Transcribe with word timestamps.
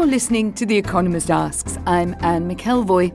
You're 0.00 0.08
listening 0.08 0.54
to 0.54 0.64
The 0.64 0.78
Economist 0.78 1.30
Asks. 1.30 1.76
I'm 1.86 2.16
Anne 2.20 2.48
McElvoy. 2.48 3.12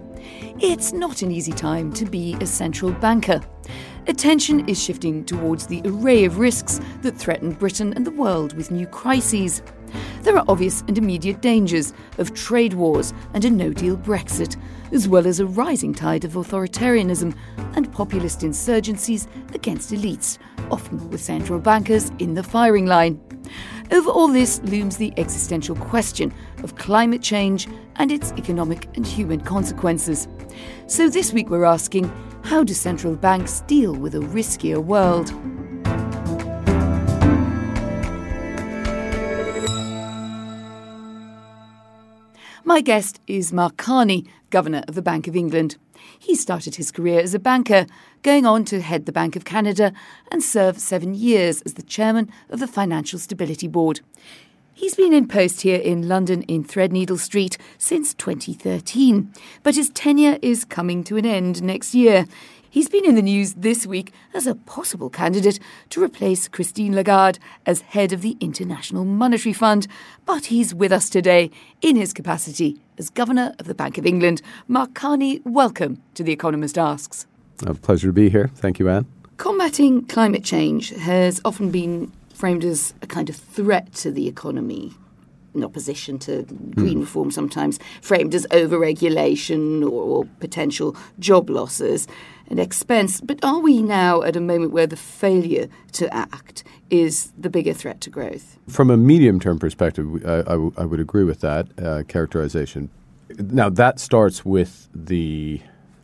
It's 0.62 0.94
not 0.94 1.24
an 1.24 1.32
easy 1.32 1.52
time 1.52 1.92
to 1.94 2.06
be 2.06 2.36
a 2.40 2.46
central 2.46 2.92
banker. 2.92 3.42
Attention 4.06 4.70
is 4.70 4.80
shifting 4.80 5.26
towards 5.26 5.66
the 5.66 5.82
array 5.84 6.26
of 6.26 6.38
risks 6.38 6.80
that 7.02 7.18
threaten 7.18 7.54
Britain 7.54 7.92
and 7.96 8.06
the 8.06 8.12
world 8.12 8.56
with 8.56 8.70
new 8.70 8.86
crises. 8.86 9.64
There 10.22 10.38
are 10.38 10.46
obvious 10.48 10.82
and 10.82 10.96
immediate 11.00 11.42
dangers 11.42 11.92
of 12.20 12.36
trade 12.36 12.76
wars 12.76 13.16
and 13.34 13.44
a 13.46 13.50
no 13.50 13.74
deal 13.74 13.98
Brexit, 13.98 14.56
as 14.92 15.08
well 15.08 15.26
as 15.26 15.40
a 15.40 15.48
rising 15.48 15.92
tide 15.92 16.24
of 16.24 16.34
authoritarianism 16.34 17.36
and 17.76 17.92
populist 17.92 18.42
insurgencies 18.42 19.26
against 19.56 19.90
elites, 19.90 20.38
often 20.70 21.10
with 21.10 21.20
central 21.20 21.58
bankers 21.58 22.12
in 22.20 22.36
the 22.36 22.44
firing 22.44 22.86
line. 22.86 23.20
Over 23.92 24.10
all 24.10 24.28
this 24.28 24.62
looms 24.64 24.98
the 24.98 25.14
existential 25.18 25.76
question 25.76 26.34
of 26.64 26.76
climate 26.76 27.22
change 27.22 27.68
and 27.98 28.12
its 28.12 28.32
economic 28.34 28.88
and 28.96 29.06
human 29.06 29.42
consequences. 29.42 30.28
So 30.88 31.10
this 31.10 31.34
week 31.34 31.50
we're 31.50 31.66
asking 31.66 32.12
how 32.44 32.64
do 32.64 32.74
central 32.74 33.16
banks 33.16 33.62
deal 33.62 33.94
with 33.96 34.16
a 34.16 34.20
riskier 34.20 34.84
world? 34.84 35.32
My 42.68 42.82
guest 42.82 43.22
is 43.28 43.54
Mark 43.54 43.78
Carney, 43.78 44.26
Governor 44.56 44.86
of 44.88 44.96
the 44.96 45.02
Bank 45.02 45.28
of 45.28 45.36
England. 45.36 45.76
He 46.18 46.34
started 46.34 46.76
his 46.76 46.90
career 46.90 47.20
as 47.20 47.34
a 47.34 47.40
banker, 47.40 47.86
going 48.24 48.46
on 48.46 48.64
to 48.64 48.80
head 48.80 49.06
the 49.06 49.12
Bank 49.12 49.36
of 49.36 49.44
Canada 49.44 49.92
and 50.32 50.42
serve 50.42 50.80
seven 50.80 51.14
years 51.14 51.62
as 51.64 51.74
the 51.74 51.82
chairman 51.82 52.32
of 52.50 52.62
the 52.62 52.68
Financial 52.68 53.20
Stability 53.20 53.68
Board. 53.68 54.00
He's 54.74 54.96
been 54.96 55.12
in 55.12 55.28
post 55.28 55.64
here 55.64 55.82
in 55.82 56.08
London 56.08 56.44
in 56.44 56.64
Threadneedle 56.64 57.20
Street 57.20 57.58
since 57.78 58.14
2013, 58.14 59.34
but 59.62 59.76
his 59.76 59.90
tenure 59.90 60.40
is 60.42 60.64
coming 60.64 61.04
to 61.04 61.18
an 61.18 61.26
end 61.26 61.62
next 61.62 61.94
year. 61.94 62.26
He's 62.76 62.90
been 62.90 63.06
in 63.06 63.16
the 63.16 63.22
news 63.22 63.54
this 63.54 63.88
week 63.88 64.12
as 64.34 64.46
a 64.46 64.54
possible 64.54 65.10
candidate 65.10 65.62
to 65.92 66.04
replace 66.04 66.50
Christine 66.50 66.94
Lagarde 66.94 67.40
as 67.66 67.80
head 67.80 68.12
of 68.12 68.22
the 68.22 68.36
International 68.42 69.06
Monetary 69.06 69.54
Fund, 69.54 69.88
but 70.26 70.48
he's 70.48 70.76
with 70.76 70.92
us 70.92 71.10
today 71.10 71.52
in 71.82 71.96
his 71.96 72.12
capacity 72.12 72.82
as 72.98 73.10
Governor 73.10 73.56
of 73.60 73.68
the 73.68 73.74
Bank 73.74 73.98
of 73.98 74.06
England. 74.06 74.42
Mark 74.68 74.94
Carney, 74.94 75.40
welcome 75.46 76.02
to 76.16 76.24
The 76.24 76.34
Economist 76.34 76.78
Asks. 76.78 77.28
A 77.66 77.74
pleasure 77.76 78.10
to 78.10 78.12
be 78.12 78.28
here. 78.28 78.50
Thank 78.56 78.80
you, 78.80 78.90
Anne. 78.90 79.06
Combating 79.38 80.04
climate 80.08 80.44
change 80.44 80.90
has 80.90 81.40
often 81.46 81.72
been 81.72 82.12
framed 82.34 82.66
as 82.66 82.94
a 83.02 83.08
kind 83.08 83.30
of 83.30 83.38
threat 83.38 83.94
to 83.94 84.12
the 84.12 84.28
economy 84.28 84.92
in 85.54 85.64
opposition 85.64 86.20
to 86.20 86.44
green 86.76 86.98
mm. 86.98 87.02
reform, 87.02 87.32
sometimes 87.32 87.80
framed 88.02 88.36
as 88.36 88.46
overregulation 88.48 89.82
or, 89.82 90.04
or 90.04 90.26
potential 90.42 90.98
job 91.20 91.50
losses 91.50 92.06
and 92.50 92.60
expense. 92.60 93.22
But 93.22 93.44
are 93.44 93.60
we 93.60 93.82
now 93.82 94.22
at 94.22 94.36
a 94.36 94.42
moment 94.42 94.72
where 94.72 94.88
the 94.88 94.96
failure 94.96 95.68
to 95.94 96.14
act 96.14 96.64
is 96.90 97.32
the 97.38 97.50
bigger 97.50 97.74
threat 97.74 98.02
to 98.02 98.10
growth? 98.10 98.58
From 98.68 98.90
a 98.90 98.98
medium 98.98 99.40
term 99.40 99.60
perspective, 99.60 100.26
I, 100.26 100.42
I, 100.42 100.54
I, 100.78 100.86
would 100.86 101.00
agree 101.00 101.24
with 101.24 101.42
that 101.42 101.68
uh, 101.80 102.04
characterization. 102.08 102.90
Now, 103.38 103.70
that 103.70 104.00
starts 104.00 104.46
with 104.46 104.88
the 104.94 105.62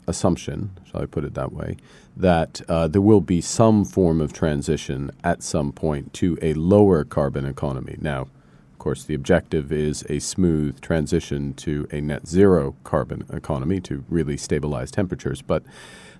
assumption, 0.07 0.71
shall 0.89 1.01
I 1.01 1.05
put 1.05 1.23
it 1.23 1.33
that 1.35 1.53
way, 1.53 1.77
that 2.17 2.61
uh, 2.67 2.87
there 2.87 3.01
will 3.01 3.21
be 3.21 3.41
some 3.41 3.85
form 3.85 4.19
of 4.19 4.33
transition 4.33 5.11
at 5.23 5.43
some 5.43 5.71
point 5.71 6.13
to 6.15 6.37
a 6.41 6.53
lower 6.55 7.03
carbon 7.03 7.45
economy. 7.45 7.97
Now, 8.01 8.21
of 8.21 8.79
course, 8.79 9.03
the 9.03 9.13
objective 9.13 9.71
is 9.71 10.03
a 10.09 10.19
smooth 10.19 10.81
transition 10.81 11.53
to 11.55 11.87
a 11.91 12.01
net 12.01 12.27
zero 12.27 12.75
carbon 12.83 13.25
economy 13.31 13.79
to 13.81 14.03
really 14.09 14.37
stabilize 14.37 14.91
temperatures. 14.91 15.41
But 15.41 15.63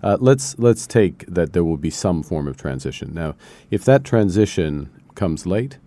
uh, 0.03 0.17
let's 0.19 0.57
let's 0.57 0.87
take 0.87 1.25
that 1.27 1.53
there 1.53 1.63
will 1.63 1.77
be 1.77 1.89
some 1.89 2.23
form 2.23 2.47
of 2.47 2.57
transition. 2.57 3.13
Now, 3.13 3.35
if 3.69 3.83
that 3.85 4.03
transition 4.03 4.89
comes 5.15 5.45
late, 5.45 5.77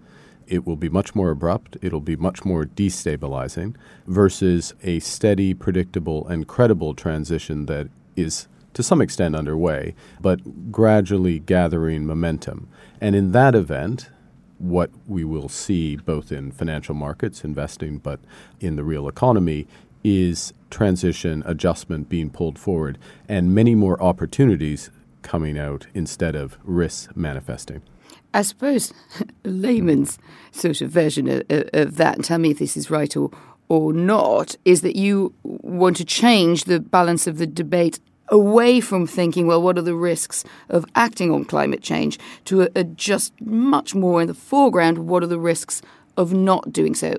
it 0.46 0.66
will 0.66 0.76
be 0.76 0.88
much 0.88 1.14
more 1.14 1.30
abrupt. 1.30 1.76
It'll 1.82 2.00
be 2.00 2.16
much 2.16 2.44
more 2.44 2.64
destabilizing 2.64 3.74
versus 4.06 4.74
a 4.82 5.00
steady, 5.00 5.54
predictable, 5.54 6.26
and 6.28 6.46
credible 6.46 6.94
transition 6.94 7.66
that 7.66 7.88
is 8.16 8.46
to 8.74 8.82
some 8.82 9.00
extent 9.00 9.36
underway, 9.36 9.94
but 10.20 10.72
gradually 10.72 11.38
gathering 11.38 12.06
momentum. 12.06 12.68
And 13.00 13.14
in 13.14 13.32
that 13.32 13.54
event, 13.54 14.10
what 14.58 14.90
we 15.06 15.24
will 15.24 15.48
see 15.48 15.96
both 15.96 16.32
in 16.32 16.50
financial 16.50 16.94
markets, 16.94 17.44
investing, 17.44 17.98
but 17.98 18.20
in 18.60 18.76
the 18.76 18.84
real 18.84 19.08
economy 19.08 19.66
is 20.04 20.52
transition 20.70 21.42
adjustment 21.46 22.08
being 22.08 22.30
pulled 22.30 22.58
forward 22.58 22.98
and 23.28 23.54
many 23.54 23.74
more 23.74 24.00
opportunities 24.02 24.90
coming 25.22 25.58
out 25.58 25.86
instead 25.94 26.36
of 26.36 26.58
risks 26.62 27.08
manifesting. 27.16 27.80
I 28.34 28.42
suppose 28.42 28.92
layman's 29.44 30.18
sort 30.52 30.80
of 30.80 30.90
version 30.90 31.28
of, 31.28 31.42
of 31.48 31.96
that, 31.96 32.16
and 32.16 32.24
tell 32.24 32.38
me 32.38 32.50
if 32.50 32.58
this 32.58 32.76
is 32.76 32.90
right 32.90 33.16
or, 33.16 33.30
or 33.68 33.92
not, 33.92 34.56
is 34.64 34.82
that 34.82 34.96
you 34.96 35.32
want 35.42 35.96
to 35.96 36.04
change 36.04 36.64
the 36.64 36.80
balance 36.80 37.26
of 37.26 37.38
the 37.38 37.46
debate 37.46 38.00
away 38.28 38.80
from 38.80 39.06
thinking, 39.06 39.46
well, 39.46 39.62
what 39.62 39.78
are 39.78 39.82
the 39.82 39.94
risks 39.94 40.44
of 40.68 40.84
acting 40.94 41.30
on 41.30 41.44
climate 41.44 41.82
change, 41.82 42.18
to 42.44 42.68
adjust 42.74 43.32
much 43.40 43.94
more 43.94 44.20
in 44.20 44.26
the 44.26 44.34
foreground, 44.34 44.98
what 45.06 45.22
are 45.22 45.28
the 45.28 45.38
risks 45.38 45.82
of 46.16 46.32
not 46.32 46.72
doing 46.72 46.94
so? 46.94 47.16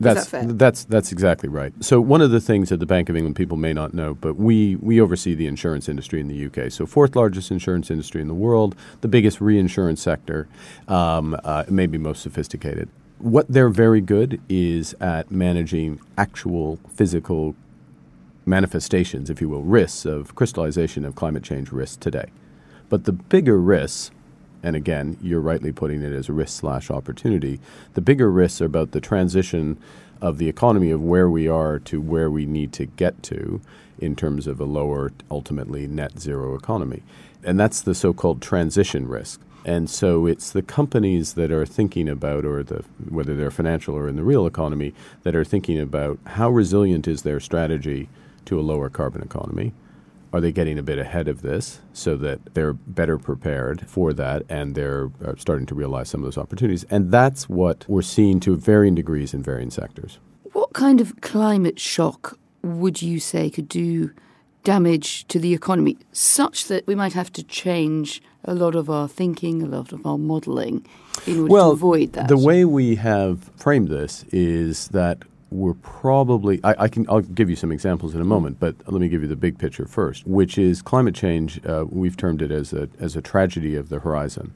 That's 0.00 0.28
that 0.30 0.58
that's 0.58 0.84
that's 0.84 1.12
exactly 1.12 1.48
right. 1.48 1.72
So 1.80 2.00
one 2.00 2.20
of 2.20 2.30
the 2.30 2.40
things 2.40 2.70
that 2.70 2.78
the 2.78 2.86
Bank 2.86 3.08
of 3.08 3.16
England 3.16 3.36
people 3.36 3.56
may 3.56 3.72
not 3.72 3.94
know, 3.94 4.14
but 4.14 4.34
we 4.34 4.76
we 4.76 5.00
oversee 5.00 5.34
the 5.34 5.46
insurance 5.46 5.88
industry 5.88 6.20
in 6.20 6.28
the 6.28 6.46
UK. 6.46 6.72
So 6.72 6.84
fourth 6.84 7.14
largest 7.14 7.50
insurance 7.50 7.90
industry 7.90 8.20
in 8.20 8.28
the 8.28 8.34
world, 8.34 8.74
the 9.02 9.08
biggest 9.08 9.40
reinsurance 9.40 10.02
sector, 10.02 10.48
um, 10.88 11.36
uh, 11.44 11.64
maybe 11.68 11.96
most 11.96 12.22
sophisticated. 12.22 12.88
What 13.18 13.46
they're 13.48 13.68
very 13.68 14.00
good 14.00 14.40
is 14.48 14.94
at 15.00 15.30
managing 15.30 16.00
actual 16.18 16.78
physical 16.88 17.54
manifestations, 18.44 19.30
if 19.30 19.40
you 19.40 19.48
will, 19.48 19.62
risks 19.62 20.04
of 20.04 20.34
crystallization 20.34 21.04
of 21.04 21.14
climate 21.14 21.42
change 21.42 21.70
risks 21.72 21.96
today. 21.96 22.26
But 22.88 23.04
the 23.04 23.12
bigger 23.12 23.60
risks 23.60 24.10
and 24.64 24.74
again, 24.74 25.18
you're 25.20 25.42
rightly 25.42 25.72
putting 25.72 26.02
it 26.02 26.14
as 26.14 26.30
risk 26.30 26.60
slash 26.60 26.90
opportunity. 26.90 27.60
The 27.92 28.00
bigger 28.00 28.30
risks 28.30 28.62
are 28.62 28.64
about 28.64 28.92
the 28.92 29.00
transition 29.00 29.76
of 30.22 30.38
the 30.38 30.48
economy 30.48 30.90
of 30.90 31.02
where 31.02 31.28
we 31.28 31.46
are 31.46 31.78
to 31.80 32.00
where 32.00 32.30
we 32.30 32.46
need 32.46 32.72
to 32.72 32.86
get 32.86 33.22
to 33.24 33.60
in 33.98 34.16
terms 34.16 34.46
of 34.46 34.58
a 34.58 34.64
lower, 34.64 35.12
ultimately 35.30 35.86
net 35.86 36.18
zero 36.18 36.54
economy. 36.54 37.02
And 37.44 37.60
that's 37.60 37.82
the 37.82 37.94
so 37.94 38.14
called 38.14 38.40
transition 38.40 39.06
risk. 39.06 39.38
And 39.66 39.90
so 39.90 40.26
it's 40.26 40.50
the 40.50 40.62
companies 40.62 41.34
that 41.34 41.52
are 41.52 41.66
thinking 41.66 42.08
about, 42.08 42.46
or 42.46 42.62
the, 42.62 42.84
whether 43.10 43.36
they're 43.36 43.50
financial 43.50 43.94
or 43.94 44.08
in 44.08 44.16
the 44.16 44.24
real 44.24 44.46
economy, 44.46 44.94
that 45.24 45.36
are 45.36 45.44
thinking 45.44 45.78
about 45.78 46.18
how 46.24 46.48
resilient 46.48 47.06
is 47.06 47.20
their 47.20 47.38
strategy 47.38 48.08
to 48.46 48.58
a 48.58 48.62
lower 48.62 48.88
carbon 48.88 49.20
economy 49.20 49.74
are 50.34 50.40
they 50.40 50.50
getting 50.50 50.80
a 50.80 50.82
bit 50.82 50.98
ahead 50.98 51.28
of 51.28 51.42
this 51.42 51.78
so 51.92 52.16
that 52.16 52.40
they're 52.54 52.72
better 52.72 53.18
prepared 53.18 53.86
for 53.86 54.12
that 54.12 54.42
and 54.48 54.74
they're 54.74 55.12
uh, 55.24 55.34
starting 55.38 55.64
to 55.64 55.76
realize 55.76 56.08
some 56.08 56.22
of 56.22 56.24
those 56.24 56.36
opportunities? 56.36 56.82
And 56.90 57.12
that's 57.12 57.48
what 57.48 57.84
we're 57.86 58.02
seeing 58.02 58.40
to 58.40 58.56
varying 58.56 58.96
degrees 58.96 59.32
in 59.32 59.44
varying 59.44 59.70
sectors. 59.70 60.18
What 60.52 60.72
kind 60.72 61.00
of 61.00 61.20
climate 61.20 61.78
shock 61.78 62.36
would 62.62 63.00
you 63.00 63.20
say 63.20 63.48
could 63.48 63.68
do 63.68 64.10
damage 64.64 65.24
to 65.28 65.38
the 65.38 65.54
economy 65.54 65.98
such 66.10 66.66
that 66.66 66.84
we 66.88 66.96
might 66.96 67.12
have 67.12 67.32
to 67.34 67.44
change 67.44 68.20
a 68.44 68.54
lot 68.54 68.74
of 68.74 68.90
our 68.90 69.06
thinking, 69.06 69.62
a 69.62 69.66
lot 69.66 69.92
of 69.92 70.04
our 70.04 70.18
modelling 70.18 70.84
in 71.28 71.42
order 71.42 71.52
well, 71.52 71.68
to 71.68 71.74
avoid 71.74 72.12
that? 72.14 72.26
The 72.26 72.36
way 72.36 72.64
we 72.64 72.96
have 72.96 73.50
framed 73.56 73.86
this 73.86 74.24
is 74.32 74.88
that 74.88 75.18
we're 75.54 75.74
probably 75.74 76.60
I, 76.64 76.74
I, 76.80 76.88
can 76.88 77.06
I'll 77.08 77.20
give 77.20 77.48
you 77.48 77.54
some 77.54 77.70
examples 77.70 78.14
in 78.14 78.20
a 78.20 78.24
moment, 78.24 78.58
but 78.58 78.74
let 78.90 79.00
me 79.00 79.08
give 79.08 79.22
you 79.22 79.28
the 79.28 79.36
big 79.36 79.56
picture 79.56 79.86
first, 79.86 80.26
which 80.26 80.58
is 80.58 80.82
climate 80.82 81.14
change. 81.14 81.64
Uh, 81.64 81.84
we've 81.88 82.16
termed 82.16 82.42
it 82.42 82.50
as 82.50 82.72
a 82.72 82.88
as 82.98 83.14
a 83.14 83.22
tragedy 83.22 83.76
of 83.76 83.88
the 83.88 84.00
horizon. 84.00 84.54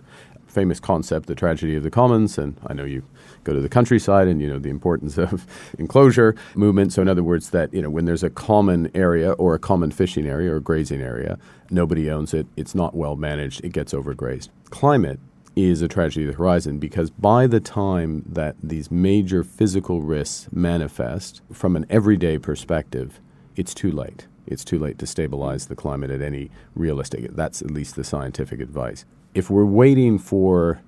Famous 0.48 0.80
concept, 0.80 1.26
the 1.26 1.36
tragedy 1.36 1.76
of 1.76 1.84
the 1.84 1.90
commons, 1.90 2.36
and 2.36 2.58
I 2.66 2.72
know 2.72 2.84
you 2.84 3.04
go 3.44 3.52
to 3.52 3.60
the 3.60 3.68
countryside 3.68 4.26
and 4.26 4.40
you 4.40 4.48
know 4.48 4.58
the 4.58 4.70
importance 4.70 5.16
of 5.18 5.46
enclosure 5.78 6.34
movement. 6.56 6.92
So 6.92 7.02
in 7.02 7.08
other 7.08 7.22
words, 7.22 7.50
that 7.50 7.72
you 7.72 7.80
know 7.80 7.90
when 7.90 8.04
there's 8.04 8.24
a 8.24 8.30
common 8.30 8.90
area 8.92 9.32
or 9.32 9.54
a 9.54 9.58
common 9.60 9.92
fishing 9.92 10.26
area 10.26 10.52
or 10.52 10.58
grazing 10.58 11.00
area, 11.00 11.38
nobody 11.70 12.10
owns 12.10 12.34
it. 12.34 12.48
It's 12.56 12.74
not 12.74 12.96
well 12.96 13.14
managed. 13.14 13.64
It 13.64 13.72
gets 13.72 13.92
overgrazed. 13.92 14.48
Climate 14.70 15.20
is 15.58 15.82
a 15.82 15.88
tragedy 15.88 16.24
of 16.24 16.32
the 16.32 16.38
horizon 16.38 16.78
because 16.78 17.10
by 17.10 17.46
the 17.46 17.58
time 17.58 18.22
that 18.26 18.54
these 18.62 18.90
major 18.90 19.42
physical 19.42 20.02
risks 20.02 20.48
manifest 20.52 21.42
from 21.52 21.74
an 21.74 21.84
everyday 21.90 22.38
perspective, 22.38 23.20
it's 23.56 23.74
too 23.74 23.90
late. 23.90 24.28
It's 24.46 24.64
too 24.64 24.78
late 24.78 24.98
to 25.00 25.06
stabilize 25.06 25.66
the 25.66 25.74
climate 25.74 26.10
at 26.10 26.22
any 26.22 26.50
realistic. 26.74 27.34
That's 27.34 27.60
at 27.60 27.72
least 27.72 27.96
the 27.96 28.04
scientific 28.04 28.60
advice. 28.60 29.04
If 29.34 29.50
we're 29.50 29.64
waiting 29.64 30.18
for 30.18 30.80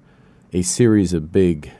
a 0.52 0.62
series 0.62 1.12
of 1.12 1.32
big 1.32 1.72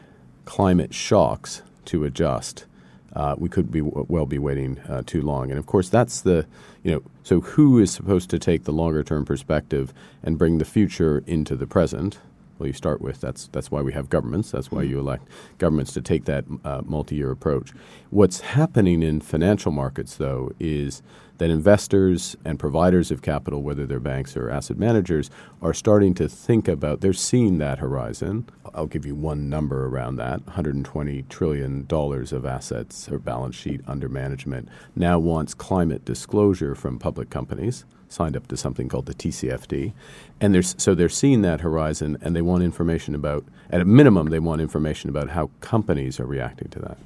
climate 0.44 0.92
shocks 0.92 1.62
to 1.86 2.04
adjust, 2.04 2.66
uh, 3.14 3.34
we 3.38 3.48
could 3.48 3.70
be 3.70 3.82
well 3.82 4.26
be 4.26 4.38
waiting 4.38 4.78
uh, 4.80 5.02
too 5.06 5.22
long. 5.22 5.50
And 5.50 5.58
of 5.58 5.66
course, 5.66 5.88
that's 5.88 6.20
the 6.20 6.46
you 6.82 6.90
know. 6.92 7.02
So 7.22 7.40
who 7.40 7.78
is 7.78 7.90
supposed 7.90 8.30
to 8.30 8.38
take 8.38 8.64
the 8.64 8.72
longer 8.72 9.02
term 9.02 9.24
perspective 9.24 9.92
and 10.22 10.38
bring 10.38 10.58
the 10.58 10.64
future 10.64 11.22
into 11.26 11.56
the 11.56 11.66
present? 11.66 12.18
Well, 12.60 12.66
you 12.66 12.74
start 12.74 13.00
with. 13.00 13.22
That's 13.22 13.48
that's 13.48 13.70
why 13.70 13.80
we 13.80 13.94
have 13.94 14.10
governments. 14.10 14.50
That's 14.50 14.70
why 14.70 14.82
mm-hmm. 14.82 14.90
you 14.90 14.98
elect 15.00 15.28
governments 15.56 15.94
to 15.94 16.02
take 16.02 16.26
that 16.26 16.44
uh, 16.62 16.82
multi-year 16.84 17.30
approach. 17.30 17.72
What's 18.10 18.40
happening 18.40 19.02
in 19.02 19.22
financial 19.22 19.72
markets, 19.72 20.16
though, 20.16 20.52
is 20.60 21.02
that 21.38 21.48
investors 21.48 22.36
and 22.44 22.58
providers 22.58 23.10
of 23.10 23.22
capital, 23.22 23.62
whether 23.62 23.86
they're 23.86 23.98
banks 23.98 24.36
or 24.36 24.50
asset 24.50 24.76
managers, 24.76 25.30
are 25.62 25.72
starting 25.72 26.12
to 26.12 26.28
think 26.28 26.68
about. 26.68 27.00
They're 27.00 27.14
seeing 27.14 27.56
that 27.58 27.78
horizon. 27.78 28.46
I'll 28.74 28.86
give 28.86 29.06
you 29.06 29.14
one 29.14 29.48
number 29.48 29.86
around 29.86 30.16
that: 30.16 30.44
120 30.44 31.22
trillion 31.30 31.86
dollars 31.86 32.30
of 32.30 32.44
assets 32.44 33.08
or 33.08 33.18
balance 33.18 33.56
sheet 33.56 33.80
under 33.86 34.10
management 34.10 34.68
now 34.94 35.18
wants 35.18 35.54
climate 35.54 36.04
disclosure 36.04 36.74
from 36.74 36.98
public 36.98 37.30
companies 37.30 37.86
signed 38.10 38.36
up 38.36 38.46
to 38.48 38.56
something 38.56 38.88
called 38.88 39.06
the 39.06 39.14
TCFD, 39.14 39.94
and 40.40 40.64
so 40.78 40.94
they're 40.94 41.08
seeing 41.08 41.40
that 41.42 41.62
horizon, 41.62 42.18
and 42.20 42.36
they 42.36 42.42
want 42.42 42.62
information 42.62 43.14
about, 43.14 43.44
at 43.70 43.80
a 43.80 43.86
minimum, 43.86 44.28
they 44.28 44.38
want 44.38 44.60
information 44.60 45.08
about 45.08 45.30
how 45.30 45.50
companies 45.60 46.20
are 46.20 46.26
reacting 46.26 46.68
to 46.68 46.78
that. 46.80 46.98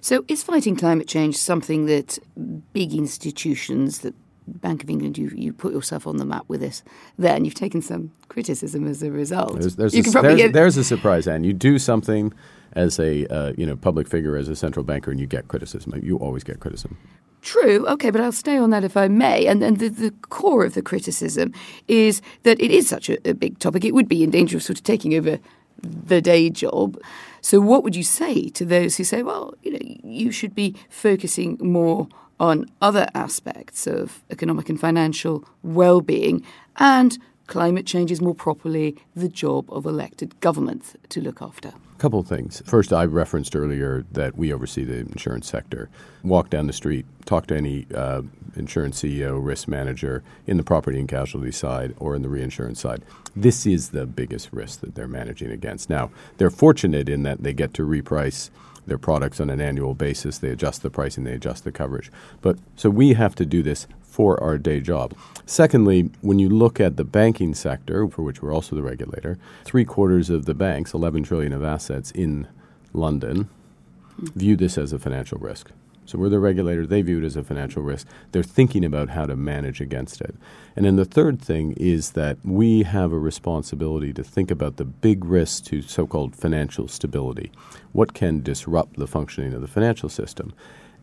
So, 0.00 0.24
is 0.28 0.42
fighting 0.42 0.76
climate 0.76 1.08
change 1.08 1.36
something 1.36 1.86
that 1.86 2.18
big 2.72 2.94
institutions, 2.94 3.98
that 3.98 4.14
Bank 4.46 4.82
of 4.82 4.90
England, 4.90 5.18
you, 5.18 5.30
you 5.34 5.52
put 5.52 5.72
yourself 5.72 6.06
on 6.06 6.16
the 6.16 6.24
map 6.24 6.44
with 6.48 6.60
this 6.60 6.82
there, 7.18 7.34
and 7.34 7.44
you've 7.44 7.54
taken 7.54 7.82
some 7.82 8.12
criticism 8.28 8.86
as 8.86 9.02
a 9.02 9.10
result. 9.10 9.60
There's, 9.60 9.76
there's, 9.76 9.94
a, 9.94 10.02
there's, 10.02 10.52
there's 10.52 10.76
a 10.76 10.84
surprise, 10.84 11.26
and 11.26 11.46
you 11.46 11.52
do 11.52 11.78
something 11.78 12.32
as 12.72 12.98
a 12.98 13.26
uh, 13.26 13.52
you 13.56 13.66
know 13.66 13.76
public 13.76 14.08
figure, 14.08 14.36
as 14.36 14.48
a 14.48 14.56
central 14.56 14.84
banker, 14.84 15.10
and 15.10 15.20
you 15.20 15.26
get 15.26 15.48
criticism. 15.48 15.92
You 16.02 16.16
always 16.16 16.44
get 16.44 16.60
criticism. 16.60 16.96
True, 17.42 17.84
okay, 17.88 18.10
but 18.10 18.20
I'll 18.20 18.30
stay 18.30 18.56
on 18.56 18.70
that 18.70 18.84
if 18.84 18.96
I 18.96 19.08
may. 19.08 19.48
And, 19.48 19.64
and 19.64 19.78
the, 19.78 19.88
the 19.88 20.12
core 20.30 20.64
of 20.64 20.74
the 20.74 20.82
criticism 20.82 21.52
is 21.88 22.22
that 22.44 22.60
it 22.60 22.70
is 22.70 22.88
such 22.88 23.10
a, 23.10 23.28
a 23.28 23.34
big 23.34 23.58
topic. 23.58 23.84
It 23.84 23.94
would 23.94 24.08
be 24.08 24.22
in 24.22 24.30
danger 24.30 24.58
of 24.58 24.62
sort 24.62 24.78
of 24.78 24.84
taking 24.84 25.12
over 25.14 25.40
the 25.82 26.20
day 26.22 26.50
job. 26.50 27.00
So, 27.40 27.60
what 27.60 27.82
would 27.82 27.96
you 27.96 28.04
say 28.04 28.48
to 28.50 28.64
those 28.64 28.96
who 28.96 29.02
say, 29.02 29.24
well, 29.24 29.54
you 29.64 29.72
know, 29.72 29.78
you 30.04 30.30
should 30.30 30.54
be 30.54 30.76
focusing 30.88 31.58
more 31.60 32.06
on 32.42 32.66
other 32.80 33.06
aspects 33.14 33.86
of 33.86 34.20
economic 34.28 34.68
and 34.68 34.80
financial 34.80 35.44
well 35.62 36.00
being 36.00 36.44
and 36.76 37.16
climate 37.46 37.86
change 37.86 38.10
is 38.10 38.20
more 38.20 38.34
properly 38.34 38.96
the 39.14 39.28
job 39.28 39.72
of 39.72 39.86
elected 39.86 40.38
governments 40.40 40.96
to 41.08 41.20
look 41.20 41.40
after? 41.40 41.68
A 41.68 41.98
couple 41.98 42.18
of 42.18 42.26
things. 42.26 42.60
First, 42.66 42.92
I 42.92 43.04
referenced 43.04 43.54
earlier 43.54 44.04
that 44.10 44.36
we 44.36 44.52
oversee 44.52 44.82
the 44.82 44.98
insurance 44.98 45.48
sector. 45.48 45.88
Walk 46.24 46.50
down 46.50 46.66
the 46.66 46.72
street, 46.72 47.06
talk 47.26 47.46
to 47.46 47.56
any 47.56 47.86
uh, 47.94 48.22
insurance 48.56 49.00
CEO, 49.00 49.38
risk 49.40 49.68
manager 49.68 50.24
in 50.44 50.56
the 50.56 50.64
property 50.64 50.98
and 50.98 51.08
casualty 51.08 51.52
side 51.52 51.94
or 52.00 52.16
in 52.16 52.22
the 52.22 52.28
reinsurance 52.28 52.80
side. 52.80 53.04
This 53.36 53.66
is 53.66 53.90
the 53.90 54.04
biggest 54.04 54.52
risk 54.52 54.80
that 54.80 54.96
they're 54.96 55.06
managing 55.06 55.52
against. 55.52 55.88
Now, 55.88 56.10
they're 56.38 56.50
fortunate 56.50 57.08
in 57.08 57.22
that 57.22 57.44
they 57.44 57.52
get 57.52 57.72
to 57.74 57.82
reprice 57.86 58.50
their 58.86 58.98
products 58.98 59.40
on 59.40 59.50
an 59.50 59.60
annual 59.60 59.94
basis. 59.94 60.38
They 60.38 60.50
adjust 60.50 60.82
the 60.82 60.90
pricing, 60.90 61.24
they 61.24 61.34
adjust 61.34 61.64
the 61.64 61.72
coverage. 61.72 62.10
But 62.40 62.58
so 62.76 62.90
we 62.90 63.14
have 63.14 63.34
to 63.36 63.46
do 63.46 63.62
this 63.62 63.86
for 64.02 64.42
our 64.42 64.58
day 64.58 64.80
job. 64.80 65.14
Secondly, 65.46 66.10
when 66.20 66.38
you 66.38 66.48
look 66.48 66.80
at 66.80 66.96
the 66.96 67.04
banking 67.04 67.54
sector, 67.54 68.06
for 68.08 68.22
which 68.22 68.42
we're 68.42 68.54
also 68.54 68.76
the 68.76 68.82
regulator, 68.82 69.38
three 69.64 69.84
quarters 69.84 70.28
of 70.30 70.44
the 70.44 70.54
banks, 70.54 70.92
11 70.92 71.22
trillion 71.22 71.52
of 71.52 71.64
assets 71.64 72.10
in 72.10 72.46
London, 72.92 73.48
hmm. 74.16 74.26
view 74.38 74.56
this 74.56 74.76
as 74.76 74.92
a 74.92 74.98
financial 74.98 75.38
risk. 75.38 75.70
So 76.04 76.18
we're 76.18 76.28
the 76.28 76.40
regulator. 76.40 76.86
They 76.86 77.02
view 77.02 77.18
it 77.18 77.24
as 77.24 77.36
a 77.36 77.44
financial 77.44 77.82
risk. 77.82 78.06
They're 78.32 78.42
thinking 78.42 78.84
about 78.84 79.10
how 79.10 79.26
to 79.26 79.36
manage 79.36 79.80
against 79.80 80.20
it. 80.20 80.34
And 80.74 80.84
then 80.84 80.96
the 80.96 81.04
third 81.04 81.40
thing 81.40 81.72
is 81.76 82.12
that 82.12 82.38
we 82.44 82.82
have 82.82 83.12
a 83.12 83.18
responsibility 83.18 84.12
to 84.14 84.24
think 84.24 84.50
about 84.50 84.76
the 84.76 84.84
big 84.84 85.24
risks 85.24 85.60
to 85.68 85.82
so 85.82 86.06
called 86.06 86.34
financial 86.34 86.88
stability. 86.88 87.52
What 87.92 88.14
can 88.14 88.42
disrupt 88.42 88.96
the 88.96 89.06
functioning 89.06 89.54
of 89.54 89.60
the 89.60 89.68
financial 89.68 90.08
system? 90.08 90.52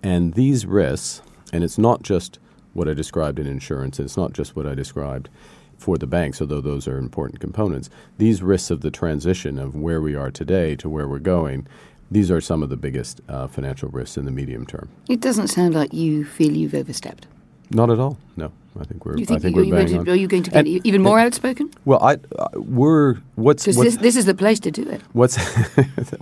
And 0.04 0.34
these 0.34 0.66
risks, 0.66 1.22
and 1.54 1.63
it's 1.63 1.78
not 1.78 2.04
just 2.04 2.40
what 2.74 2.88
I 2.88 2.94
described 2.94 3.40
in 3.40 3.48
insurance. 3.48 4.00
It's 4.00 4.18
not 4.18 4.34
just 4.34 4.56
what 4.56 4.68
I 4.68 4.75
described 4.75 5.30
for 5.78 5.98
the 5.98 6.07
banks, 6.07 6.42
although 6.42 6.62
those 6.62 6.88
are 6.88 6.98
important 6.98 7.40
components. 7.40 7.90
These 8.18 8.44
risks 8.44 8.69
of 8.69 8.81
the 8.81 8.92
transition 8.92 9.57
of 9.57 9.75
where 9.75 10.02
we 10.02 10.13
are 10.13 10.30
today 10.30 10.75
to 10.75 10.90
where 10.90 11.07
we're 11.07 11.19
going, 11.19 11.68
these 12.11 12.31
are 12.31 12.41
some 12.41 12.63
of 12.63 12.69
the 12.69 12.77
biggest 12.77 13.21
uh, 13.29 13.47
financial 13.47 13.89
risks 13.89 14.17
in 14.17 14.25
the 14.25 14.31
medium 14.31 14.65
term. 14.65 14.89
It 15.07 15.19
doesn't 15.19 15.47
sound 15.47 15.73
like 15.75 15.94
you 15.94 16.25
feel 16.25 16.51
you've 16.51 16.73
overstepped. 16.73 17.27
Not 17.71 17.91
at 17.91 18.00
all. 18.00 18.17
No, 18.35 18.51
I 18.79 18.83
think 18.83 19.06
we're. 19.06 19.17
You 19.17 19.25
think 19.25 19.39
I 19.39 19.41
think 19.41 19.56
you, 19.56 19.65
we're 19.65 19.85
bang 19.85 20.06
to, 20.06 20.11
Are 20.11 20.15
you 20.15 20.27
going 20.27 20.44
to 20.44 20.50
get 20.50 20.65
and, 20.65 20.88
even 20.88 21.03
more 21.03 21.19
outspoken? 21.19 21.71
Well, 21.85 22.01
I 22.01 22.17
uh, 22.38 22.47
we're 22.56 23.15
what's 23.35 23.65
because 23.65 23.77
this, 23.77 23.97
this 23.97 24.15
is 24.15 24.25
the 24.25 24.33
place 24.33 24.59
to 24.61 24.71
do 24.71 24.89
it. 24.89 25.01
What's 25.13 25.38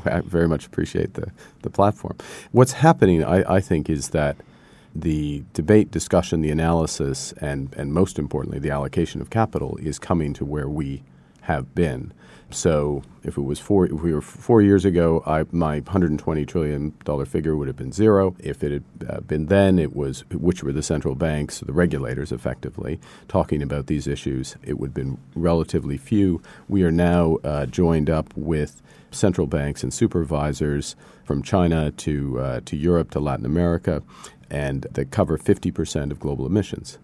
I 0.06 0.22
very 0.26 0.48
much 0.48 0.66
appreciate 0.66 1.14
the 1.14 1.32
the 1.62 1.70
platform. 1.70 2.18
What's 2.52 2.74
happening, 2.74 3.24
I, 3.24 3.56
I 3.56 3.62
think, 3.62 3.90
is 3.90 4.10
that 4.10 4.36
the 4.94 5.44
debate, 5.54 5.92
discussion, 5.92 6.42
the 6.42 6.50
analysis, 6.50 7.32
and, 7.34 7.74
and 7.76 7.94
most 7.94 8.18
importantly, 8.18 8.60
the 8.60 8.72
allocation 8.72 9.22
of 9.22 9.30
capital 9.30 9.78
is 9.78 10.00
coming 10.00 10.34
to 10.34 10.44
where 10.44 10.68
we 10.68 11.04
have 11.42 11.76
been. 11.76 12.12
So 12.50 13.04
if 13.24 13.38
it 13.38 13.42
was 13.42 13.60
four, 13.60 13.86
if 13.88 13.92
we 13.92 14.14
were 14.14 14.22
four 14.22 14.62
years 14.62 14.86
ago, 14.86 15.22
I, 15.26 15.46
my 15.52 15.80
120 15.80 16.46
trillion 16.46 16.94
dollar 17.04 17.26
figure 17.26 17.58
would 17.58 17.68
have 17.68 17.76
been 17.76 17.92
zero. 17.92 18.36
If 18.40 18.64
it 18.64 18.72
had 18.72 18.84
uh, 19.10 19.20
been 19.20 19.48
then, 19.48 19.78
it 19.78 19.96
was 19.96 20.24
which 20.32 20.64
were 20.64 20.72
the 20.72 20.82
central 20.82 21.14
banks, 21.14 21.60
the 21.60 21.74
regulators, 21.74 22.32
effectively 22.32 23.00
talking 23.28 23.62
about 23.62 23.88
these 23.88 24.08
issues. 24.08 24.56
It 24.64 24.80
would 24.80 24.88
have 24.88 24.94
been 24.94 25.18
relatively 25.36 25.98
few. 25.98 26.42
We 26.70 26.84
are 26.84 26.92
now 26.92 27.38
uh, 27.44 27.66
joined 27.66 28.10
up 28.10 28.34
with 28.38 28.82
central 29.12 29.48
banks 29.48 29.84
and 29.84 29.94
supervisors 29.94 30.96
from 31.26 31.44
China 31.44 31.92
to 31.92 32.40
uh, 32.40 32.62
to 32.64 32.78
Europe 32.78 33.12
to 33.12 33.20
Latin 33.20 33.46
America, 33.46 34.04
and 34.50 34.84
that 34.92 35.12
cover 35.12 35.38
50% 35.38 36.12
of 36.12 36.20
global 36.20 36.46
emissions. 36.46 36.98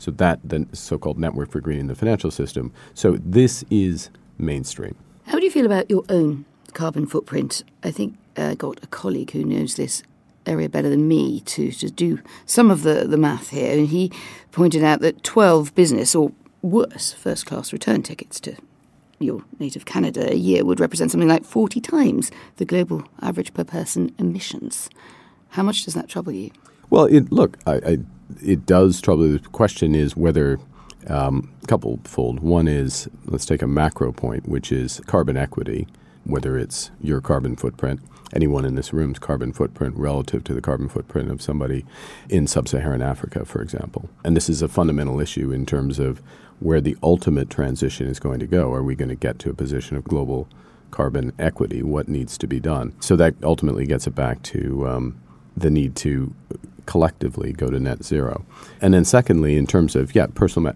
So 0.00 0.10
that 0.12 0.40
the 0.44 0.66
so-called 0.72 1.18
network 1.18 1.50
for 1.50 1.60
greening 1.60 1.86
the 1.86 1.94
financial 1.94 2.30
system. 2.30 2.72
So 2.94 3.16
this 3.20 3.64
is 3.70 4.10
mainstream. 4.38 4.96
How 5.26 5.38
do 5.38 5.44
you 5.44 5.50
feel 5.50 5.66
about 5.66 5.90
your 5.90 6.04
own 6.08 6.44
carbon 6.72 7.06
footprint? 7.06 7.64
I 7.82 7.90
think 7.90 8.16
I 8.36 8.52
uh, 8.52 8.54
got 8.54 8.82
a 8.82 8.86
colleague 8.86 9.32
who 9.32 9.44
knows 9.44 9.74
this 9.74 10.02
area 10.46 10.68
better 10.68 10.88
than 10.88 11.06
me 11.06 11.40
to, 11.40 11.70
to 11.72 11.90
do 11.90 12.20
some 12.46 12.70
of 12.70 12.82
the, 12.82 13.06
the 13.06 13.18
math 13.18 13.50
here, 13.50 13.76
and 13.76 13.88
he 13.88 14.10
pointed 14.52 14.82
out 14.82 15.00
that 15.00 15.22
12 15.22 15.74
business 15.74 16.14
or 16.14 16.32
worse 16.62 17.12
first 17.12 17.46
class 17.46 17.72
return 17.72 18.02
tickets 18.02 18.40
to 18.40 18.56
your 19.20 19.44
native 19.58 19.84
Canada 19.84 20.32
a 20.32 20.36
year 20.36 20.64
would 20.64 20.80
represent 20.80 21.10
something 21.10 21.28
like 21.28 21.44
40 21.44 21.80
times 21.80 22.30
the 22.56 22.64
global 22.64 23.04
average 23.20 23.52
per 23.52 23.64
person 23.64 24.14
emissions. 24.18 24.88
How 25.50 25.62
much 25.62 25.84
does 25.84 25.94
that 25.94 26.08
trouble 26.08 26.32
you? 26.32 26.50
Well, 26.90 27.04
it, 27.04 27.30
look, 27.32 27.58
I, 27.66 27.74
I, 27.74 27.98
it 28.42 28.64
does 28.66 29.00
trouble. 29.00 29.28
The 29.28 29.40
question 29.40 29.94
is 29.94 30.16
whether 30.16 30.58
um, 31.06 31.52
couple 31.66 32.00
fold. 32.04 32.40
One 32.40 32.68
is 32.68 33.08
let's 33.26 33.46
take 33.46 33.62
a 33.62 33.66
macro 33.66 34.12
point, 34.12 34.48
which 34.48 34.72
is 34.72 35.00
carbon 35.06 35.36
equity, 35.36 35.86
whether 36.24 36.58
it's 36.58 36.90
your 37.00 37.20
carbon 37.20 37.56
footprint, 37.56 38.00
anyone 38.34 38.64
in 38.64 38.74
this 38.74 38.92
room's 38.92 39.18
carbon 39.18 39.52
footprint 39.52 39.96
relative 39.96 40.44
to 40.44 40.54
the 40.54 40.60
carbon 40.60 40.88
footprint 40.88 41.30
of 41.30 41.40
somebody 41.40 41.84
in 42.28 42.46
sub 42.46 42.68
Saharan 42.68 43.02
Africa, 43.02 43.44
for 43.44 43.62
example. 43.62 44.08
And 44.24 44.36
this 44.36 44.48
is 44.48 44.62
a 44.62 44.68
fundamental 44.68 45.20
issue 45.20 45.50
in 45.52 45.66
terms 45.66 45.98
of 45.98 46.20
where 46.60 46.80
the 46.80 46.96
ultimate 47.02 47.50
transition 47.50 48.06
is 48.08 48.18
going 48.18 48.40
to 48.40 48.46
go. 48.46 48.72
Are 48.72 48.82
we 48.82 48.94
going 48.94 49.08
to 49.10 49.14
get 49.14 49.38
to 49.40 49.50
a 49.50 49.54
position 49.54 49.96
of 49.96 50.04
global 50.04 50.48
carbon 50.90 51.32
equity? 51.38 51.82
What 51.82 52.08
needs 52.08 52.36
to 52.38 52.46
be 52.46 52.60
done? 52.60 52.94
So 53.00 53.14
that 53.16 53.34
ultimately 53.42 53.86
gets 53.86 54.06
it 54.06 54.14
back 54.14 54.42
to 54.44 54.88
um, 54.88 55.20
the 55.60 55.70
need 55.70 55.96
to 55.96 56.34
collectively 56.86 57.52
go 57.52 57.68
to 57.68 57.78
net 57.78 58.02
zero. 58.02 58.44
And 58.80 58.94
then 58.94 59.04
secondly, 59.04 59.56
in 59.56 59.66
terms 59.66 59.94
of 59.94 60.14
yeah, 60.14 60.26
personal, 60.26 60.72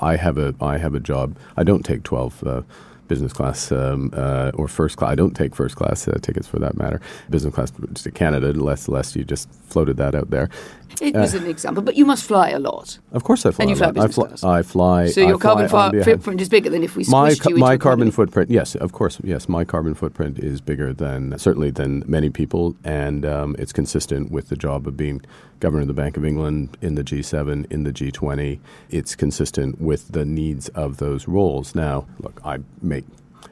I 0.00 0.16
have 0.16 0.38
a 0.38 0.54
I 0.60 0.78
have 0.78 0.94
a 0.94 1.00
job. 1.00 1.36
I 1.56 1.62
don't 1.62 1.84
take 1.84 2.02
twelve. 2.02 2.42
Uh, 2.44 2.62
business 3.08 3.32
class 3.32 3.72
um, 3.72 4.10
uh, 4.14 4.50
or 4.54 4.68
first 4.68 4.96
class. 4.96 5.10
I 5.10 5.14
don't 5.14 5.34
take 5.34 5.54
first 5.54 5.76
class 5.76 6.06
uh, 6.08 6.18
tickets 6.22 6.46
for 6.46 6.58
that 6.58 6.76
matter. 6.76 7.00
Business 7.30 7.54
class 7.54 7.72
to 8.02 8.10
Canada, 8.10 8.48
unless, 8.50 8.88
unless 8.88 9.16
you 9.16 9.24
just 9.24 9.50
floated 9.66 9.96
that 9.96 10.14
out 10.14 10.30
there. 10.30 10.48
It 11.00 11.14
was 11.14 11.34
uh, 11.34 11.38
an 11.38 11.46
example, 11.46 11.82
but 11.82 11.96
you 11.96 12.06
must 12.06 12.24
fly 12.24 12.50
a 12.50 12.58
lot. 12.58 12.98
Of 13.12 13.24
course, 13.24 13.44
I 13.44 13.50
fly. 13.50 13.64
And 13.64 13.70
you 13.70 13.76
fly 13.76 13.90
business 13.90 14.12
I 14.12 14.14
fly, 14.14 14.26
class. 14.28 14.44
I 14.44 14.62
fly. 14.62 15.06
So 15.08 15.20
your 15.20 15.36
I 15.36 15.38
carbon 15.38 15.68
fly 15.68 15.90
footprint 16.02 16.40
is 16.40 16.48
bigger 16.48 16.70
than 16.70 16.82
if 16.82 16.96
we 16.96 17.04
my 17.08 17.34
you 17.46 17.56
my 17.56 17.76
carbon 17.76 18.10
footprint. 18.10 18.50
Yes, 18.50 18.74
of 18.76 18.92
course. 18.92 19.20
Yes, 19.22 19.48
my 19.48 19.64
carbon 19.64 19.94
footprint 19.94 20.38
is 20.38 20.60
bigger 20.60 20.92
than 20.94 21.38
certainly 21.38 21.70
than 21.70 22.02
many 22.06 22.30
people, 22.30 22.76
and 22.84 23.26
um, 23.26 23.56
it's 23.58 23.72
consistent 23.72 24.30
with 24.30 24.48
the 24.48 24.56
job 24.56 24.86
of 24.86 24.96
being 24.96 25.20
governor 25.60 25.82
of 25.82 25.88
the 25.88 25.94
Bank 25.94 26.16
of 26.16 26.24
England 26.24 26.76
in 26.80 26.94
the 26.94 27.04
G7, 27.04 27.70
in 27.70 27.84
the 27.84 27.92
G20. 27.92 28.58
It's 28.90 29.14
consistent 29.14 29.80
with 29.80 30.08
the 30.12 30.24
needs 30.24 30.68
of 30.70 30.98
those 30.98 31.26
roles. 31.26 31.74
Now, 31.74 32.06
look, 32.18 32.40
I 32.44 32.58
make 32.96 33.06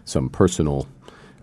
some 0.05 0.29
personal 0.29 0.87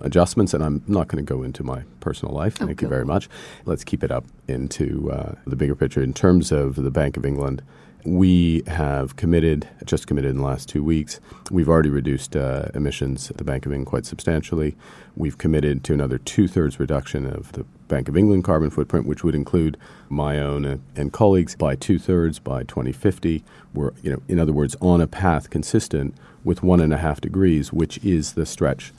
adjustments, 0.02 0.54
and 0.54 0.64
I'm 0.64 0.84
not 0.88 1.08
going 1.08 1.24
to 1.24 1.34
go 1.34 1.44
into 1.44 1.64
my 1.64 1.84
personal 2.00 2.34
life. 2.34 2.56
Thank 2.56 2.72
okay. 2.72 2.86
you 2.86 2.90
very 2.90 3.06
much. 3.06 3.30
Let's 3.66 3.84
keep 3.84 4.04
it 4.04 4.12
up 4.12 4.26
into 4.48 5.12
uh, 5.12 5.36
the 5.46 5.56
bigger 5.56 5.76
picture. 5.76 6.02
In 6.02 6.14
terms 6.14 6.52
of 6.52 6.76
the 6.76 6.92
Bank 6.92 7.18
of 7.18 7.26
England, 7.26 7.62
we 8.04 8.64
have 8.66 9.16
committed, 9.16 9.68
just 9.86 10.08
committed 10.08 10.32
in 10.32 10.38
the 10.38 10.44
last 10.44 10.68
two 10.68 10.84
weeks, 10.84 11.20
we've 11.52 11.70
already 11.70 11.90
reduced 11.90 12.36
uh, 12.36 12.66
emissions 12.74 13.30
at 13.30 13.38
the 13.38 13.44
Bank 13.44 13.68
of 13.68 13.72
England 13.72 13.88
quite 13.88 14.06
substantially. 14.08 14.76
We've 15.16 15.38
committed 15.38 15.84
to 15.84 15.94
another 15.94 16.18
two 16.18 16.48
thirds 16.48 16.80
reduction 16.80 17.28
of 17.28 17.52
the 17.52 17.64
Bank 17.88 18.10
of 18.10 18.18
England 18.18 18.44
carbon 18.44 18.72
footprint, 18.72 19.06
which 19.06 19.24
would 19.24 19.36
include 19.36 19.78
my 20.10 20.40
own 20.40 20.66
and, 20.66 20.82
and 20.96 21.14
colleagues 21.14 21.56
by 21.56 21.76
two 21.76 22.00
thirds 22.00 22.40
by 22.40 22.64
2050. 22.64 23.44
We're, 23.74 23.92
you 24.02 24.12
know, 24.12 24.22
in 24.28 24.40
other 24.40 24.54
words, 24.54 24.76
on 24.82 25.00
a 25.00 25.08
path 25.08 25.52
consistent 25.52 26.16
with 26.44 26.64
one 26.64 26.80
and 26.80 26.94
a 26.94 26.98
half 26.98 27.22
degrees, 27.22 27.72
which 27.72 27.98
is 28.04 28.34
the 28.34 28.46
stretch 28.46 28.94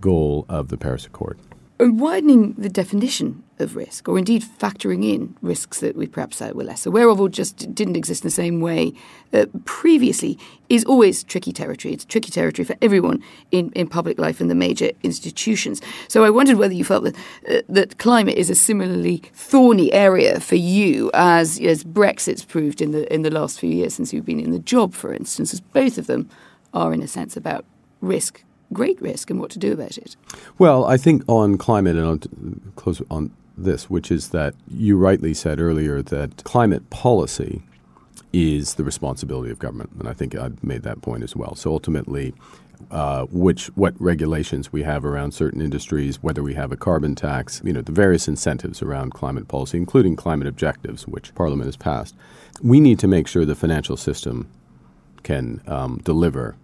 goal 0.00 0.44
of 0.48 0.68
the 0.68 0.76
Paris 0.76 1.06
Accord. 1.06 1.38
And 1.80 1.98
widening 1.98 2.52
the 2.56 2.68
definition 2.68 3.42
of 3.58 3.74
risk, 3.74 4.08
or 4.08 4.16
indeed 4.16 4.42
factoring 4.42 5.04
in 5.04 5.36
risks 5.42 5.80
that 5.80 5.96
we 5.96 6.06
perhaps 6.06 6.40
uh, 6.40 6.52
were 6.54 6.62
less 6.62 6.86
aware 6.86 7.08
of 7.08 7.20
or 7.20 7.28
just 7.28 7.74
didn't 7.74 7.96
exist 7.96 8.22
in 8.22 8.28
the 8.28 8.32
same 8.32 8.60
way 8.60 8.92
uh, 9.32 9.46
previously, 9.64 10.38
is 10.68 10.84
always 10.84 11.24
tricky 11.24 11.52
territory. 11.52 11.92
It's 11.92 12.04
tricky 12.04 12.30
territory 12.30 12.64
for 12.64 12.76
everyone 12.80 13.22
in, 13.50 13.70
in 13.72 13.88
public 13.88 14.18
life 14.18 14.40
and 14.40 14.48
the 14.48 14.54
major 14.54 14.90
institutions. 15.02 15.80
So 16.08 16.24
I 16.24 16.30
wondered 16.30 16.58
whether 16.58 16.74
you 16.74 16.84
felt 16.84 17.04
that 17.04 17.16
uh, 17.48 17.62
that 17.68 17.98
climate 17.98 18.36
is 18.36 18.50
a 18.50 18.54
similarly 18.54 19.22
thorny 19.32 19.92
area 19.92 20.40
for 20.40 20.56
you 20.56 21.10
as 21.12 21.58
as 21.60 21.82
Brexit's 21.82 22.44
proved 22.44 22.80
in 22.80 22.92
the 22.92 23.12
in 23.12 23.22
the 23.22 23.30
last 23.30 23.58
few 23.58 23.70
years 23.70 23.94
since 23.94 24.12
you've 24.12 24.26
been 24.26 24.40
in 24.40 24.52
the 24.52 24.58
job, 24.60 24.94
for 24.94 25.12
instance, 25.12 25.52
as 25.52 25.60
both 25.60 25.98
of 25.98 26.06
them 26.06 26.28
are, 26.74 26.92
in 26.92 27.02
a 27.02 27.08
sense, 27.08 27.36
about 27.36 27.64
risk, 28.00 28.44
great 28.72 29.00
risk, 29.00 29.30
and 29.30 29.40
what 29.40 29.50
to 29.52 29.58
do 29.58 29.72
about 29.72 29.96
it. 29.96 30.16
Well, 30.58 30.84
I 30.84 30.98
think 30.98 31.22
on 31.26 31.56
climate, 31.56 31.96
and 31.96 32.06
I'll 32.06 32.72
close 32.76 33.00
on 33.10 33.30
this, 33.56 33.88
which 33.88 34.10
is 34.10 34.30
that 34.30 34.54
you 34.68 34.98
rightly 34.98 35.32
said 35.32 35.60
earlier 35.60 36.02
that 36.02 36.44
climate 36.44 36.90
policy 36.90 37.62
is 38.32 38.74
the 38.74 38.84
responsibility 38.84 39.50
of 39.50 39.58
government, 39.58 39.90
and 39.98 40.08
I 40.08 40.12
think 40.12 40.34
I've 40.34 40.62
made 40.62 40.82
that 40.82 41.00
point 41.00 41.22
as 41.22 41.36
well. 41.36 41.54
So 41.54 41.70
ultimately, 41.70 42.34
uh, 42.90 43.26
which 43.30 43.66
what 43.76 43.94
regulations 44.00 44.72
we 44.72 44.82
have 44.82 45.04
around 45.04 45.32
certain 45.32 45.60
industries, 45.60 46.20
whether 46.22 46.42
we 46.42 46.54
have 46.54 46.72
a 46.72 46.76
carbon 46.76 47.14
tax, 47.14 47.62
you 47.64 47.72
know, 47.72 47.80
the 47.80 47.92
various 47.92 48.26
incentives 48.26 48.82
around 48.82 49.14
climate 49.14 49.46
policy, 49.46 49.78
including 49.78 50.16
climate 50.16 50.48
objectives, 50.48 51.06
which 51.06 51.34
Parliament 51.34 51.66
has 51.66 51.76
passed. 51.76 52.16
We 52.60 52.80
need 52.80 52.98
to 52.98 53.06
make 53.06 53.28
sure 53.28 53.44
the 53.44 53.54
financial 53.54 53.96
system 53.96 54.48
can 55.22 55.62
um, 55.66 56.00
deliver 56.04 56.56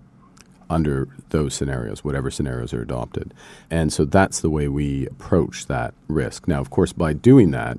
under 0.71 1.09
those 1.31 1.55
scenarios, 1.55 2.05
whatever 2.05 2.31
scenarios 2.31 2.73
are 2.73 2.83
adopted. 2.83 3.35
And 3.71 3.93
so 3.93 4.05
that's 4.05 4.41
the 4.41 4.51
way 4.51 4.69
we 4.69 5.07
approach 5.07 5.67
that 5.67 5.93
risk. 6.09 6.49
Now, 6.49 6.61
of 6.61 6.71
course, 6.71 6.93
by 6.93 7.13
doing 7.13 7.51
that, 7.51 7.79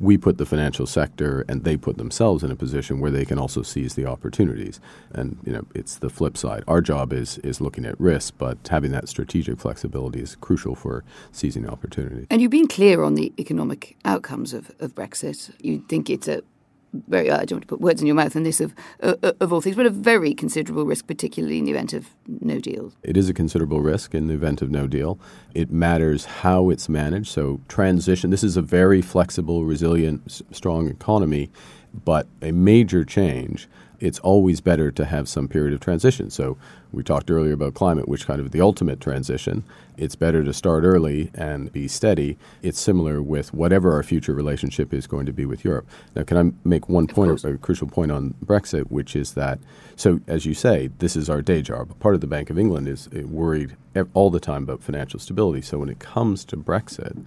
we 0.00 0.16
put 0.16 0.38
the 0.38 0.46
financial 0.46 0.86
sector 0.86 1.44
and 1.46 1.62
they 1.62 1.76
put 1.76 1.98
themselves 1.98 2.42
in 2.42 2.50
a 2.50 2.56
position 2.56 3.00
where 3.00 3.10
they 3.10 3.26
can 3.26 3.38
also 3.38 3.60
seize 3.62 3.94
the 3.94 4.06
opportunities. 4.06 4.80
And 5.12 5.36
you 5.44 5.52
know, 5.52 5.66
it's 5.74 5.96
the 5.96 6.08
flip 6.08 6.38
side. 6.38 6.64
Our 6.66 6.80
job 6.80 7.12
is 7.12 7.36
is 7.38 7.60
looking 7.60 7.84
at 7.84 8.00
risk, 8.00 8.34
but 8.38 8.56
having 8.70 8.92
that 8.92 9.08
strategic 9.08 9.58
flexibility 9.58 10.20
is 10.20 10.36
crucial 10.36 10.74
for 10.74 11.04
seizing 11.32 11.64
the 11.64 11.70
opportunity. 11.70 12.26
And 12.30 12.40
you've 12.40 12.50
been 12.50 12.66
clear 12.66 13.02
on 13.02 13.14
the 13.14 13.32
economic 13.38 13.96
outcomes 14.06 14.54
of, 14.54 14.72
of 14.80 14.94
Brexit. 14.94 15.52
You 15.60 15.84
think 15.86 16.08
it's 16.08 16.28
a 16.28 16.42
very, 16.92 17.30
I 17.30 17.44
don't 17.44 17.56
want 17.56 17.62
to 17.62 17.68
put 17.68 17.80
words 17.80 18.00
in 18.00 18.06
your 18.06 18.16
mouth 18.16 18.34
on 18.36 18.42
this 18.42 18.60
of, 18.60 18.74
uh, 19.02 19.14
of 19.40 19.52
all 19.52 19.60
things, 19.60 19.76
but 19.76 19.86
a 19.86 19.90
very 19.90 20.34
considerable 20.34 20.84
risk, 20.84 21.06
particularly 21.06 21.58
in 21.58 21.64
the 21.64 21.70
event 21.70 21.92
of 21.92 22.08
no 22.26 22.58
deal. 22.58 22.92
It 23.02 23.16
is 23.16 23.28
a 23.28 23.34
considerable 23.34 23.80
risk 23.80 24.14
in 24.14 24.26
the 24.26 24.34
event 24.34 24.62
of 24.62 24.70
no 24.70 24.86
deal. 24.86 25.18
It 25.54 25.70
matters 25.70 26.24
how 26.24 26.70
it's 26.70 26.88
managed. 26.88 27.28
So, 27.28 27.60
transition, 27.68 28.30
this 28.30 28.44
is 28.44 28.56
a 28.56 28.62
very 28.62 29.02
flexible, 29.02 29.64
resilient, 29.64 30.42
strong 30.52 30.88
economy, 30.88 31.50
but 32.04 32.26
a 32.42 32.52
major 32.52 33.04
change 33.04 33.68
it's 34.00 34.18
always 34.20 34.60
better 34.60 34.90
to 34.90 35.04
have 35.04 35.28
some 35.28 35.46
period 35.46 35.74
of 35.74 35.80
transition. 35.80 36.30
So 36.30 36.56
we 36.92 37.02
talked 37.02 37.30
earlier 37.30 37.52
about 37.52 37.74
climate, 37.74 38.08
which 38.08 38.26
kind 38.26 38.40
of 38.40 38.50
the 38.50 38.60
ultimate 38.60 39.00
transition. 39.00 39.62
It's 39.96 40.16
better 40.16 40.42
to 40.42 40.52
start 40.52 40.82
early 40.84 41.30
and 41.34 41.70
be 41.70 41.86
steady. 41.86 42.38
It's 42.62 42.80
similar 42.80 43.20
with 43.20 43.52
whatever 43.52 43.92
our 43.92 44.02
future 44.02 44.32
relationship 44.32 44.94
is 44.94 45.06
going 45.06 45.26
to 45.26 45.32
be 45.32 45.44
with 45.44 45.64
Europe. 45.64 45.86
Now, 46.16 46.22
can 46.24 46.36
I 46.38 46.52
make 46.66 46.88
one 46.88 47.06
point, 47.06 47.44
a 47.44 47.58
crucial 47.58 47.86
point 47.86 48.10
on 48.10 48.34
Brexit, 48.44 48.90
which 48.90 49.14
is 49.14 49.34
that, 49.34 49.58
so 49.96 50.20
as 50.26 50.46
you 50.46 50.54
say, 50.54 50.88
this 50.98 51.14
is 51.14 51.28
our 51.28 51.42
day 51.42 51.60
job. 51.60 51.98
Part 52.00 52.14
of 52.14 52.22
the 52.22 52.26
Bank 52.26 52.48
of 52.48 52.58
England 52.58 52.88
is 52.88 53.08
uh, 53.08 53.26
worried 53.26 53.76
all 54.14 54.30
the 54.30 54.40
time 54.40 54.62
about 54.62 54.82
financial 54.82 55.20
stability. 55.20 55.60
So 55.60 55.78
when 55.78 55.90
it 55.90 55.98
comes 55.98 56.44
to 56.46 56.56
Brexit, 56.56 57.24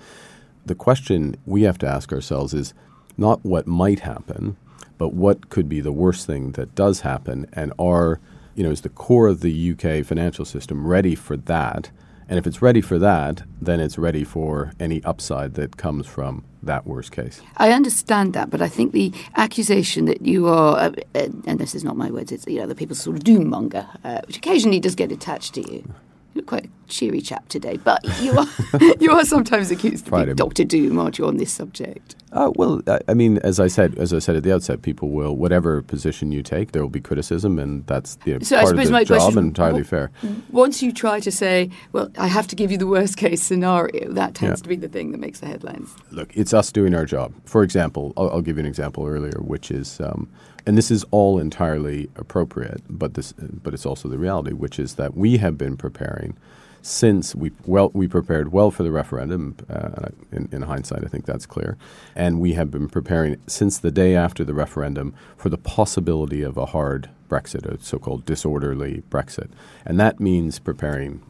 the 0.65 0.75
question 0.75 1.35
we 1.45 1.63
have 1.63 1.77
to 1.79 1.87
ask 1.87 2.11
ourselves 2.11 2.53
is 2.53 2.73
not 3.17 3.45
what 3.45 3.67
might 3.67 3.99
happen, 3.99 4.57
but 4.97 5.13
what 5.13 5.49
could 5.49 5.67
be 5.67 5.81
the 5.81 5.91
worst 5.91 6.25
thing 6.25 6.51
that 6.53 6.75
does 6.75 7.01
happen, 7.01 7.47
and 7.53 7.73
are 7.77 8.19
you 8.55 8.63
know 8.63 8.71
is 8.71 8.81
the 8.81 8.89
core 8.89 9.27
of 9.27 9.41
the 9.41 9.71
UK 9.71 10.05
financial 10.05 10.45
system 10.45 10.87
ready 10.87 11.15
for 11.15 11.37
that? 11.37 11.89
And 12.29 12.39
if 12.39 12.47
it's 12.47 12.61
ready 12.61 12.81
for 12.81 12.97
that, 12.99 13.43
then 13.61 13.79
it's 13.79 13.97
ready 13.97 14.23
for 14.23 14.71
any 14.79 15.03
upside 15.03 15.55
that 15.55 15.77
comes 15.77 16.07
from 16.07 16.45
that 16.63 16.87
worst 16.87 17.11
case. 17.11 17.41
I 17.57 17.71
understand 17.71 18.33
that, 18.33 18.49
but 18.49 18.61
I 18.61 18.69
think 18.69 18.93
the 18.93 19.11
accusation 19.35 20.05
that 20.05 20.21
you 20.21 20.47
are, 20.47 20.77
uh, 20.77 20.91
uh, 21.13 21.27
and 21.45 21.59
this 21.59 21.75
is 21.75 21.83
not 21.83 21.97
my 21.97 22.09
words, 22.09 22.31
it's 22.31 22.47
you 22.47 22.59
know 22.59 22.67
the 22.67 22.75
people 22.75 22.95
sort 22.95 23.17
of 23.17 23.23
doom 23.23 23.49
monger, 23.49 23.87
uh, 24.03 24.21
which 24.25 24.37
occasionally 24.37 24.79
does 24.79 24.95
get 24.95 25.11
attached 25.11 25.53
to 25.55 25.61
you. 25.71 25.93
You 26.33 26.39
look 26.39 26.47
quite 26.47 26.65
a 26.65 26.69
cheery 26.87 27.21
chap 27.21 27.47
today, 27.47 27.77
but 27.77 28.03
you 28.21 28.37
are 28.37 28.47
you 28.99 29.11
are 29.11 29.23
sometimes 29.23 29.69
accused 29.69 30.07
of 30.07 30.13
being 30.13 30.35
Doctor 30.35 30.63
Doom, 30.63 30.97
aren't 30.97 31.19
you, 31.19 31.27
on 31.27 31.37
this 31.37 31.51
subject? 31.51 32.15
Uh, 32.31 32.51
well, 32.55 32.81
I 33.07 33.13
mean, 33.13 33.37
as 33.39 33.59
I 33.59 33.67
said, 33.67 33.95
as 33.99 34.11
I 34.11 34.17
said 34.17 34.35
at 34.35 34.41
the 34.41 34.51
outset, 34.51 34.81
people 34.81 35.11
will 35.11 35.35
whatever 35.35 35.83
position 35.83 36.31
you 36.31 36.41
take, 36.41 36.71
there 36.71 36.81
will 36.81 36.89
be 36.89 37.01
criticism, 37.01 37.59
and 37.59 37.85
that's 37.85 38.17
you 38.25 38.33
know, 38.33 38.39
so 38.39 38.59
part 38.59 38.79
of 38.79 38.87
the 38.87 39.05
job 39.05 39.37
and 39.37 39.47
entirely 39.49 39.83
w- 39.83 39.83
fair. 39.83 40.11
Once 40.49 40.81
you 40.81 40.91
try 40.91 41.19
to 41.19 41.31
say, 41.31 41.69
"Well, 41.91 42.09
I 42.17 42.27
have 42.27 42.47
to 42.47 42.55
give 42.55 42.71
you 42.71 42.79
the 42.79 42.87
worst 42.87 43.17
case 43.17 43.43
scenario," 43.43 44.11
that 44.13 44.33
tends 44.33 44.59
yeah. 44.59 44.63
to 44.63 44.69
be 44.69 44.75
the 44.75 44.89
thing 44.89 45.11
that 45.11 45.19
makes 45.19 45.39
the 45.39 45.45
headlines. 45.45 45.93
Look, 46.09 46.35
it's 46.35 46.53
us 46.53 46.71
doing 46.71 46.95
our 46.95 47.05
job. 47.05 47.31
For 47.45 47.61
example, 47.61 48.13
I'll, 48.17 48.31
I'll 48.31 48.41
give 48.41 48.57
you 48.57 48.61
an 48.61 48.67
example 48.67 49.05
earlier, 49.05 49.39
which 49.39 49.69
is. 49.69 49.99
Um, 50.01 50.29
and 50.65 50.77
this 50.77 50.91
is 50.91 51.05
all 51.11 51.39
entirely 51.39 52.09
appropriate, 52.15 52.81
but 52.89 53.15
this, 53.15 53.33
but 53.33 53.73
it's 53.73 53.85
also 53.85 54.07
the 54.07 54.17
reality, 54.17 54.53
which 54.53 54.79
is 54.79 54.95
that 54.95 55.15
we 55.15 55.37
have 55.37 55.57
been 55.57 55.77
preparing 55.77 56.37
since 56.81 57.33
we 57.33 57.49
well 57.65 57.91
we 57.93 58.07
prepared 58.07 58.51
well 58.51 58.69
for 58.69 58.83
the 58.83 58.91
referendum. 58.91 59.55
Uh, 59.69 60.09
in, 60.31 60.49
in, 60.51 60.61
hindsight, 60.63 61.03
I 61.03 61.07
think 61.07 61.25
that's 61.25 61.45
clear, 61.45 61.77
and 62.15 62.39
we 62.39 62.53
have 62.53 62.71
been 62.71 62.89
preparing 62.89 63.37
since 63.47 63.77
the 63.77 63.91
day 63.91 64.15
after 64.15 64.43
the 64.43 64.53
referendum 64.53 65.13
for 65.37 65.49
the 65.49 65.57
possibility 65.57 66.41
of 66.41 66.57
a 66.57 66.67
hard 66.67 67.09
Brexit, 67.29 67.65
a 67.65 67.81
so-called 67.81 68.25
disorderly 68.25 69.03
Brexit, 69.09 69.49
and 69.85 69.99
that 69.99 70.19
means 70.19 70.59
preparing 70.59 71.21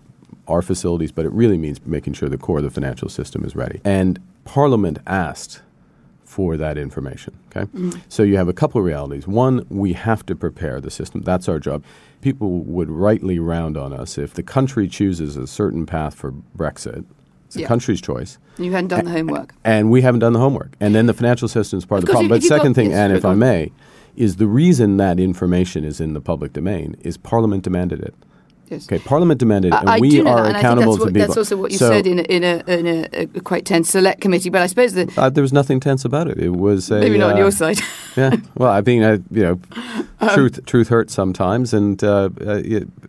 our 0.47 0.61
facilities, 0.61 1.11
but 1.11 1.25
it 1.25 1.31
really 1.31 1.57
means 1.57 1.85
making 1.85 2.13
sure 2.13 2.27
the 2.27 2.37
core 2.37 2.57
of 2.57 2.63
the 2.63 2.71
financial 2.71 3.07
system 3.07 3.45
is 3.45 3.55
ready. 3.55 3.79
And 3.85 4.19
Parliament 4.45 4.99
asked 5.07 5.61
for 6.33 6.57
that 6.57 6.79
information. 6.79 7.37
Okay, 7.49 7.69
mm-hmm. 7.71 7.99
so 8.09 8.23
you 8.23 8.37
have 8.37 8.47
a 8.47 8.53
couple 8.53 8.79
of 8.79 8.85
realities. 8.85 9.27
One, 9.27 9.67
we 9.69 9.93
have 9.93 10.25
to 10.25 10.35
prepare 10.35 10.81
the 10.81 10.89
system. 10.89 11.21
That's 11.21 11.47
our 11.47 11.59
job. 11.59 11.83
People 12.21 12.61
would 12.61 12.89
rightly 12.89 13.37
round 13.37 13.77
on 13.77 13.93
us 13.93 14.17
if 14.17 14.33
the 14.33 14.41
country 14.41 14.87
chooses 14.87 15.37
a 15.37 15.45
certain 15.45 15.85
path 15.85 16.15
for 16.15 16.31
Brexit. 16.57 17.05
It's 17.45 17.55
the 17.55 17.65
country's 17.65 18.01
choice. 18.01 18.39
You 18.57 18.71
hadn't 18.71 18.87
done 18.87 19.05
the 19.05 19.11
homework, 19.11 19.53
and 19.63 19.91
we 19.91 20.01
haven't 20.01 20.21
done 20.21 20.33
the 20.33 20.39
homework. 20.39 20.71
And 20.79 20.95
then 20.95 21.05
the 21.05 21.13
financial 21.13 21.47
system 21.47 21.77
is 21.77 21.85
part 21.85 21.99
of, 21.99 22.05
of 22.05 22.07
the 22.07 22.13
problem. 22.13 22.29
But 22.29 22.41
second 22.41 22.73
thing, 22.73 22.91
and 22.91 23.13
if 23.13 23.25
I 23.25 23.35
may, 23.35 23.71
is 24.15 24.37
the 24.37 24.47
reason 24.47 24.97
that 24.97 25.19
information 25.19 25.83
is 25.83 26.01
in 26.01 26.13
the 26.13 26.21
public 26.21 26.53
domain 26.53 26.95
is 27.01 27.15
Parliament 27.15 27.63
demanded 27.63 27.99
it. 28.01 28.15
Okay, 28.75 28.99
Parliament 28.99 29.39
demanded, 29.39 29.73
and 29.73 29.89
I 29.89 29.99
we 29.99 30.21
are 30.21 30.43
that, 30.43 30.55
accountable 30.57 30.93
I 30.93 30.97
think 30.97 30.97
that's, 30.97 30.99
what, 30.99 31.05
to 31.07 31.13
people. 31.13 31.27
that's 31.27 31.37
also 31.37 31.57
what 31.57 31.71
you 31.71 31.77
So, 31.77 31.89
said 31.89 32.07
in 32.07 32.19
a, 32.19 32.23
in, 32.23 32.43
a, 32.43 32.63
in 32.67 32.87
a, 32.87 33.07
a 33.35 33.41
quite 33.41 33.65
tense 33.65 33.89
select 33.89 34.21
committee. 34.21 34.49
But 34.49 34.61
I 34.61 34.67
suppose 34.67 34.93
that 34.93 35.17
uh, 35.17 35.29
there 35.29 35.41
was 35.41 35.53
nothing 35.53 35.79
tense 35.79 36.05
about 36.05 36.27
it. 36.27 36.37
It 36.39 36.49
was 36.55 36.91
a, 36.91 36.99
maybe 36.99 37.17
not 37.17 37.31
on 37.31 37.35
uh, 37.35 37.39
your 37.39 37.51
side. 37.51 37.79
yeah. 38.15 38.35
Well, 38.55 38.71
I 38.71 38.81
mean, 38.81 39.03
uh, 39.03 39.17
you 39.31 39.43
know, 39.43 39.59
Um, 40.19 40.29
truth 40.35 40.65
truth 40.65 40.87
hurts 40.87 41.13
sometimes, 41.13 41.73
and 41.73 42.01
uh, 42.01 42.29
uh, 42.39 42.61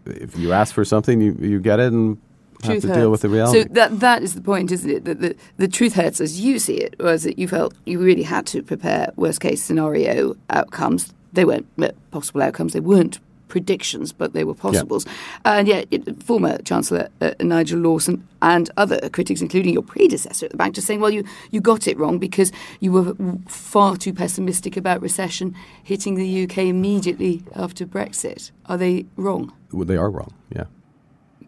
if 0.06 0.36
you 0.36 0.52
ask 0.52 0.74
for 0.74 0.84
something, 0.84 1.20
you 1.20 1.36
you 1.40 1.60
get 1.60 1.78
it, 1.78 1.92
and 1.92 2.18
have 2.64 2.80
to 2.80 2.88
hurts. 2.88 2.98
deal 2.98 3.10
with 3.10 3.20
the 3.20 3.28
reality. 3.28 3.62
So 3.62 3.68
that 3.72 4.00
that 4.00 4.22
is 4.24 4.34
the 4.34 4.40
point, 4.40 4.72
isn't 4.72 4.90
it? 4.90 5.04
That 5.04 5.20
the, 5.20 5.36
the 5.56 5.68
truth 5.68 5.94
hurts 5.94 6.20
as 6.20 6.40
you 6.40 6.58
see 6.58 6.74
it, 6.76 6.96
was 6.98 7.22
that 7.22 7.38
you 7.38 7.46
felt 7.46 7.74
you 7.86 8.00
really 8.00 8.24
had 8.24 8.46
to 8.46 8.62
prepare 8.62 9.12
worst 9.16 9.40
case 9.40 9.62
scenario 9.62 10.34
outcomes. 10.50 11.12
They 11.32 11.44
weren't 11.44 11.66
uh, 11.80 11.90
possible 12.10 12.42
outcomes. 12.42 12.72
They 12.72 12.80
weren't 12.80 13.20
predictions, 13.54 14.12
but 14.12 14.32
they 14.32 14.42
were 14.42 14.52
possibles. 14.52 15.06
And 15.44 15.68
yet, 15.68 15.86
it, 15.92 16.20
former 16.20 16.58
Chancellor 16.62 17.08
uh, 17.20 17.34
Nigel 17.38 17.78
Lawson 17.78 18.26
and 18.42 18.68
other 18.76 19.08
critics, 19.10 19.40
including 19.40 19.72
your 19.72 19.84
predecessor 19.84 20.46
at 20.46 20.50
the 20.50 20.58
bank, 20.58 20.74
just 20.74 20.88
saying, 20.88 20.98
"Well, 20.98 21.12
you 21.12 21.22
you 21.52 21.60
got 21.60 21.86
it 21.86 21.96
wrong 21.96 22.18
because 22.18 22.50
you 22.80 22.90
were 22.90 23.14
far 23.46 23.96
too 23.96 24.12
pessimistic 24.12 24.76
about 24.76 25.00
recession 25.00 25.54
hitting 25.84 26.16
the 26.16 26.42
UK 26.42 26.58
immediately 26.66 27.44
after 27.54 27.86
Brexit." 27.86 28.50
Are 28.66 28.76
they 28.76 29.06
wrong? 29.16 29.52
Well, 29.70 29.86
they 29.86 29.96
are 29.96 30.10
wrong. 30.10 30.34
Yeah. 30.50 30.64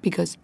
Because 0.01 0.39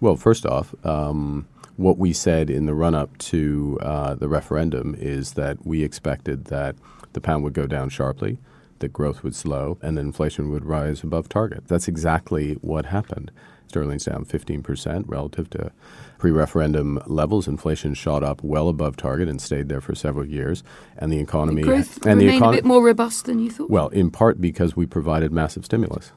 Well, 0.00 0.16
first 0.16 0.44
off, 0.44 0.74
um, 0.84 1.46
what 1.76 1.96
we 1.96 2.12
said 2.12 2.50
in 2.50 2.66
the 2.66 2.74
run 2.74 2.96
up 2.96 3.16
to 3.18 3.78
uh, 3.82 4.14
the 4.16 4.26
referendum 4.26 4.96
is 4.98 5.34
that 5.34 5.64
we 5.64 5.84
expected 5.84 6.46
that 6.46 6.74
the 7.12 7.20
pound 7.20 7.44
would 7.44 7.52
go 7.52 7.68
down 7.68 7.88
sharply, 7.88 8.38
that 8.82 8.92
growth 8.92 9.22
would 9.22 9.34
slow, 9.34 9.78
and 9.80 9.96
then 9.96 10.06
inflation 10.06 10.50
would 10.50 10.66
rise 10.66 11.02
above 11.02 11.28
target. 11.28 11.66
That's 11.66 11.88
exactly 11.88 12.54
what 12.60 12.86
happened. 12.86 13.30
Sterling's 13.66 14.04
down 14.04 14.26
15% 14.26 15.04
relative 15.06 15.48
to 15.50 15.72
pre 16.18 16.30
referendum 16.30 17.02
levels. 17.06 17.48
Inflation 17.48 17.94
shot 17.94 18.22
up 18.22 18.42
well 18.44 18.68
above 18.68 18.98
target 18.98 19.28
and 19.28 19.40
stayed 19.40 19.70
there 19.70 19.80
for 19.80 19.94
several 19.94 20.26
years. 20.26 20.62
And 20.98 21.10
the 21.10 21.18
economy. 21.18 21.62
growth 21.62 22.04
and 22.04 22.20
the 22.20 22.26
remained 22.26 22.44
econ- 22.44 22.52
a 22.52 22.56
bit 22.56 22.64
more 22.66 22.84
robust 22.84 23.24
than 23.24 23.38
you 23.38 23.50
thought. 23.50 23.70
well, 23.70 23.88
in 23.88 24.10
part 24.10 24.40
because 24.42 24.76
we 24.76 24.84
provided 24.84 25.32
massive 25.32 25.64
stimulus. 25.64 26.12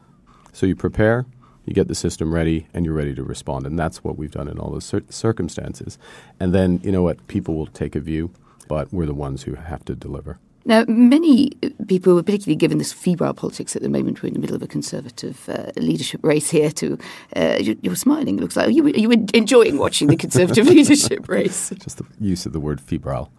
So 0.52 0.66
you 0.66 0.76
prepare, 0.76 1.26
you 1.64 1.74
get 1.74 1.88
the 1.88 1.96
system 1.96 2.34
ready, 2.34 2.68
and 2.74 2.84
you're 2.86 2.94
ready 2.94 3.16
to 3.16 3.24
respond. 3.24 3.66
And 3.66 3.80
that's 3.80 4.04
what 4.04 4.18
we've 4.18 4.32
done 4.32 4.50
in 4.50 4.60
all 4.60 4.72
those 4.72 4.86
cir- 4.86 5.04
circumstances. 5.10 5.98
And 6.40 6.54
then, 6.54 6.82
you 6.84 6.92
know 6.92 7.04
what? 7.04 7.26
People 7.28 7.56
will 7.56 7.68
take 7.68 7.96
a 7.96 8.00
view, 8.02 8.32
but 8.68 8.92
we're 8.92 9.06
the 9.06 9.14
ones 9.14 9.44
who 9.44 9.56
have 9.56 9.86
to 9.86 9.96
deliver. 9.96 10.40
Now, 10.66 10.84
many 10.88 11.52
people, 11.88 12.22
particularly 12.24 12.56
given 12.56 12.80
this 12.80 12.92
febrile 12.92 13.36
politics 13.36 13.76
at 13.76 13.84
the 13.84 13.90
moment, 13.90 14.24
we're 14.24 14.30
in 14.30 14.34
the 14.34 14.40
middle 14.40 14.56
of 14.56 14.64
a 14.64 14.68
conservative 14.68 15.48
uh, 15.48 15.72
leadership 15.78 16.22
race 16.24 16.50
here. 16.50 16.72
To 16.72 16.98
uh, 17.36 17.58
you, 17.60 17.78
you're 17.82 17.96
smiling. 17.96 18.40
It 18.40 18.42
looks 18.42 18.56
like 18.56 18.68
are 18.68 18.72
you 18.72 18.88
you 18.88 19.12
enjoying 19.12 19.78
watching 19.78 20.08
the 20.08 20.18
conservative 20.18 20.68
leadership 20.78 21.30
race. 21.30 21.70
Just 21.70 21.98
the 21.98 22.06
use 22.20 22.46
of 22.48 22.54
the 22.54 22.60
word 22.60 22.82
febrile. 22.82 23.32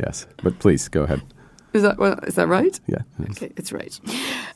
Yes. 0.00 0.26
But 0.42 0.58
please, 0.58 0.88
go 0.88 1.04
ahead. 1.04 1.22
Is 1.72 1.82
that 1.82 1.98
well, 1.98 2.18
is 2.24 2.34
that 2.34 2.48
right? 2.48 2.78
Yeah. 2.86 2.98
it 3.20 3.30
is. 3.30 3.36
Okay, 3.36 3.52
it's 3.56 3.72
right. 3.72 3.98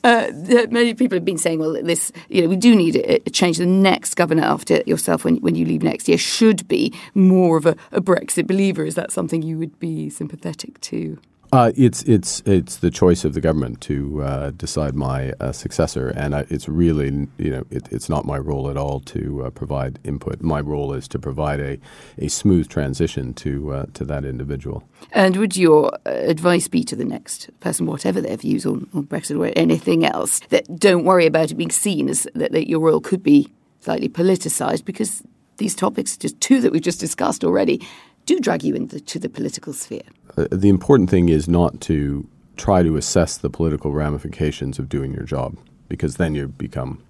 Uh, 0.04 0.30
many 0.70 0.92
people 0.94 1.16
have 1.16 1.24
been 1.24 1.38
saying, 1.38 1.60
well, 1.60 1.72
this, 1.82 2.12
you 2.28 2.42
know, 2.42 2.48
we 2.48 2.56
do 2.56 2.76
need 2.76 2.96
a, 2.96 3.26
a 3.26 3.30
change. 3.30 3.56
The 3.56 3.66
next 3.66 4.16
governor 4.16 4.44
after 4.44 4.82
yourself, 4.86 5.24
when, 5.24 5.36
when 5.36 5.54
you 5.54 5.64
leave 5.64 5.82
next 5.82 6.08
year, 6.08 6.18
should 6.18 6.68
be 6.68 6.92
more 7.14 7.56
of 7.56 7.64
a, 7.64 7.76
a 7.92 8.02
Brexit 8.02 8.46
believer. 8.46 8.84
Is 8.84 8.96
that 8.96 9.12
something 9.12 9.42
you 9.42 9.58
would 9.58 9.78
be 9.78 10.10
sympathetic 10.10 10.80
to? 10.82 11.18
Uh, 11.52 11.72
it's 11.76 12.02
it's 12.04 12.42
it's 12.44 12.78
the 12.78 12.90
choice 12.90 13.24
of 13.24 13.34
the 13.34 13.40
government 13.40 13.80
to 13.80 14.22
uh, 14.22 14.50
decide 14.50 14.94
my 14.94 15.32
uh, 15.40 15.52
successor, 15.52 16.08
and 16.08 16.34
it's 16.34 16.68
really 16.68 17.28
you 17.38 17.50
know 17.50 17.64
it, 17.70 17.88
it's 17.90 18.08
not 18.08 18.24
my 18.24 18.36
role 18.36 18.68
at 18.68 18.76
all 18.76 19.00
to 19.00 19.44
uh, 19.44 19.50
provide 19.50 19.98
input. 20.04 20.40
My 20.40 20.60
role 20.60 20.92
is 20.92 21.06
to 21.08 21.18
provide 21.18 21.60
a, 21.60 21.78
a 22.18 22.28
smooth 22.28 22.68
transition 22.68 23.32
to 23.34 23.72
uh, 23.72 23.86
to 23.94 24.04
that 24.04 24.24
individual. 24.24 24.82
And 25.12 25.36
would 25.36 25.56
your 25.56 25.94
uh, 26.06 26.10
advice 26.10 26.68
be 26.68 26.82
to 26.84 26.96
the 26.96 27.04
next 27.04 27.48
person, 27.60 27.86
whatever 27.86 28.20
their 28.20 28.36
views 28.36 28.66
on, 28.66 28.88
on 28.92 29.06
Brexit 29.06 29.38
or 29.38 29.52
anything 29.56 30.04
else, 30.04 30.40
that 30.48 30.78
don't 30.78 31.04
worry 31.04 31.26
about 31.26 31.50
it 31.50 31.54
being 31.54 31.70
seen 31.70 32.08
as 32.08 32.26
that, 32.34 32.52
that 32.52 32.68
your 32.68 32.80
role 32.80 33.00
could 33.00 33.22
be 33.22 33.48
slightly 33.80 34.08
politicised 34.08 34.84
because 34.84 35.22
these 35.58 35.74
topics, 35.74 36.16
just 36.16 36.40
two 36.40 36.60
that 36.60 36.72
we've 36.72 36.82
just 36.82 37.00
discussed 37.00 37.44
already, 37.44 37.80
do 38.26 38.38
drag 38.40 38.62
you 38.62 38.74
into 38.74 39.18
the 39.18 39.28
political 39.28 39.72
sphere? 39.72 40.02
Uh, 40.36 40.46
the 40.50 40.68
important 40.68 41.08
thing 41.10 41.28
is 41.28 41.48
not 41.48 41.80
to 41.82 42.28
try 42.56 42.82
to 42.82 42.96
assess 42.96 43.38
the 43.38 43.50
political 43.50 43.92
ramifications 43.92 44.78
of 44.78 44.88
doing 44.88 45.12
your 45.12 45.24
job, 45.24 45.56
because 45.88 46.16
then 46.16 46.34
you 46.34 46.48
become 46.48 47.02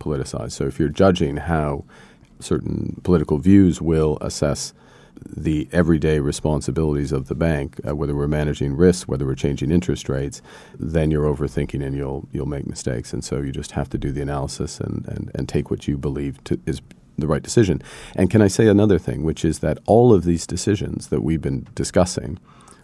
politicized. 0.00 0.52
So 0.52 0.66
if 0.66 0.78
you're 0.78 0.88
judging 0.88 1.36
how 1.36 1.84
certain 2.40 3.00
political 3.04 3.38
views 3.38 3.80
will 3.80 4.18
assess 4.20 4.72
the 5.24 5.68
everyday 5.72 6.18
responsibilities 6.18 7.12
of 7.12 7.28
the 7.28 7.34
bank, 7.34 7.80
uh, 7.86 7.94
whether 7.94 8.14
we're 8.14 8.26
managing 8.26 8.76
risks, 8.76 9.06
whether 9.06 9.24
we're 9.24 9.34
changing 9.34 9.70
interest 9.70 10.08
rates, 10.08 10.42
then 10.78 11.10
you're 11.10 11.24
overthinking 11.24 11.84
and 11.84 11.96
you'll 11.96 12.28
you'll 12.32 12.46
make 12.46 12.66
mistakes. 12.66 13.12
And 13.12 13.24
so 13.24 13.40
you 13.40 13.52
just 13.52 13.72
have 13.72 13.88
to 13.90 13.98
do 13.98 14.10
the 14.12 14.22
analysis 14.22 14.80
and, 14.80 15.06
and, 15.06 15.30
and 15.34 15.48
take 15.48 15.70
what 15.70 15.86
you 15.88 15.96
believe 15.96 16.42
to, 16.44 16.60
is 16.66 16.82
the 17.18 17.26
right 17.26 17.42
decision. 17.42 17.82
And 18.16 18.30
can 18.30 18.42
I 18.42 18.48
say 18.48 18.66
another 18.66 18.98
thing, 18.98 19.22
which 19.22 19.44
is 19.44 19.60
that 19.60 19.78
all 19.86 20.12
of 20.12 20.24
these 20.24 20.46
decisions 20.46 21.08
that 21.08 21.22
we've 21.22 21.42
been 21.42 21.66
discussing 21.74 22.38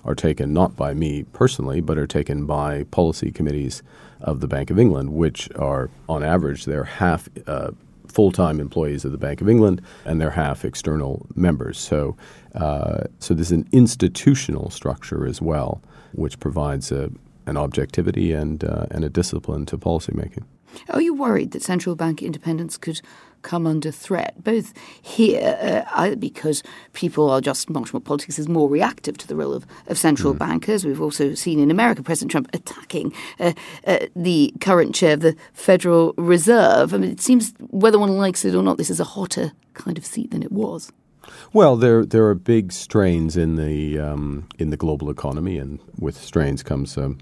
are 0.04 0.14
taken 0.14 0.52
not 0.52 0.76
by 0.76 0.94
me 0.94 1.24
personally, 1.32 1.80
but 1.80 1.98
are 1.98 2.06
taken 2.06 2.46
by 2.46 2.84
policy 2.84 3.30
committees 3.30 3.82
of 4.20 4.40
the 4.40 4.48
Bank 4.48 4.70
of 4.70 4.78
England, 4.78 5.12
which 5.12 5.48
are, 5.56 5.90
on 6.08 6.22
average, 6.22 6.64
they're 6.64 6.84
half 6.84 7.28
uh, 7.46 7.70
full 8.10 8.32
time 8.32 8.60
employees 8.60 9.04
of 9.04 9.12
the 9.12 9.18
Bank 9.18 9.40
of 9.40 9.48
England 9.48 9.80
and 10.04 10.20
they're 10.20 10.30
half 10.30 10.64
external 10.64 11.26
members. 11.34 11.78
So, 11.78 12.16
uh, 12.54 13.04
so 13.18 13.34
there's 13.34 13.52
an 13.52 13.68
institutional 13.72 14.70
structure 14.70 15.26
as 15.26 15.40
well, 15.40 15.80
which 16.12 16.38
provides 16.40 16.90
a, 16.90 17.10
an 17.46 17.56
objectivity 17.56 18.32
and, 18.32 18.64
uh, 18.64 18.86
and 18.90 19.04
a 19.04 19.08
discipline 19.08 19.66
to 19.66 19.78
policymaking. 19.78 20.44
Are 20.90 21.00
you 21.00 21.14
worried 21.14 21.52
that 21.52 21.62
central 21.62 21.96
bank 21.96 22.22
independence 22.22 22.76
could 22.76 23.00
come 23.42 23.66
under 23.66 23.90
threat, 23.90 24.34
both 24.42 24.72
here, 25.00 25.58
uh, 25.60 25.90
either 25.96 26.16
because 26.16 26.62
people 26.92 27.30
are 27.30 27.40
just 27.40 27.70
much 27.70 27.92
more 27.92 28.00
politics 28.00 28.38
is 28.38 28.48
more 28.48 28.68
reactive 28.68 29.16
to 29.18 29.26
the 29.26 29.36
role 29.36 29.52
of, 29.52 29.66
of 29.86 29.98
central 29.98 30.34
bankers. 30.34 30.84
We've 30.84 31.00
also 31.00 31.34
seen 31.34 31.58
in 31.58 31.70
America 31.70 32.02
President 32.02 32.30
Trump 32.30 32.50
attacking 32.52 33.12
uh, 33.38 33.52
uh, 33.86 33.98
the 34.14 34.52
current 34.60 34.94
chair 34.94 35.14
of 35.14 35.20
the 35.20 35.36
Federal 35.52 36.12
Reserve. 36.16 36.94
I 36.94 36.98
mean, 36.98 37.10
it 37.10 37.20
seems 37.20 37.54
whether 37.70 37.98
one 37.98 38.16
likes 38.16 38.44
it 38.44 38.54
or 38.54 38.62
not, 38.62 38.78
this 38.78 38.90
is 38.90 39.00
a 39.00 39.04
hotter 39.04 39.52
kind 39.74 39.96
of 39.96 40.04
seat 40.04 40.30
than 40.30 40.42
it 40.42 40.52
was. 40.52 40.92
Well, 41.52 41.76
there 41.76 42.04
there 42.04 42.26
are 42.26 42.34
big 42.34 42.72
strains 42.72 43.36
in 43.36 43.56
the 43.56 43.98
um, 43.98 44.48
in 44.58 44.70
the 44.70 44.76
global 44.76 45.10
economy, 45.10 45.58
and 45.58 45.78
with 45.98 46.16
strains 46.16 46.62
comes 46.62 46.96
um, 46.96 47.18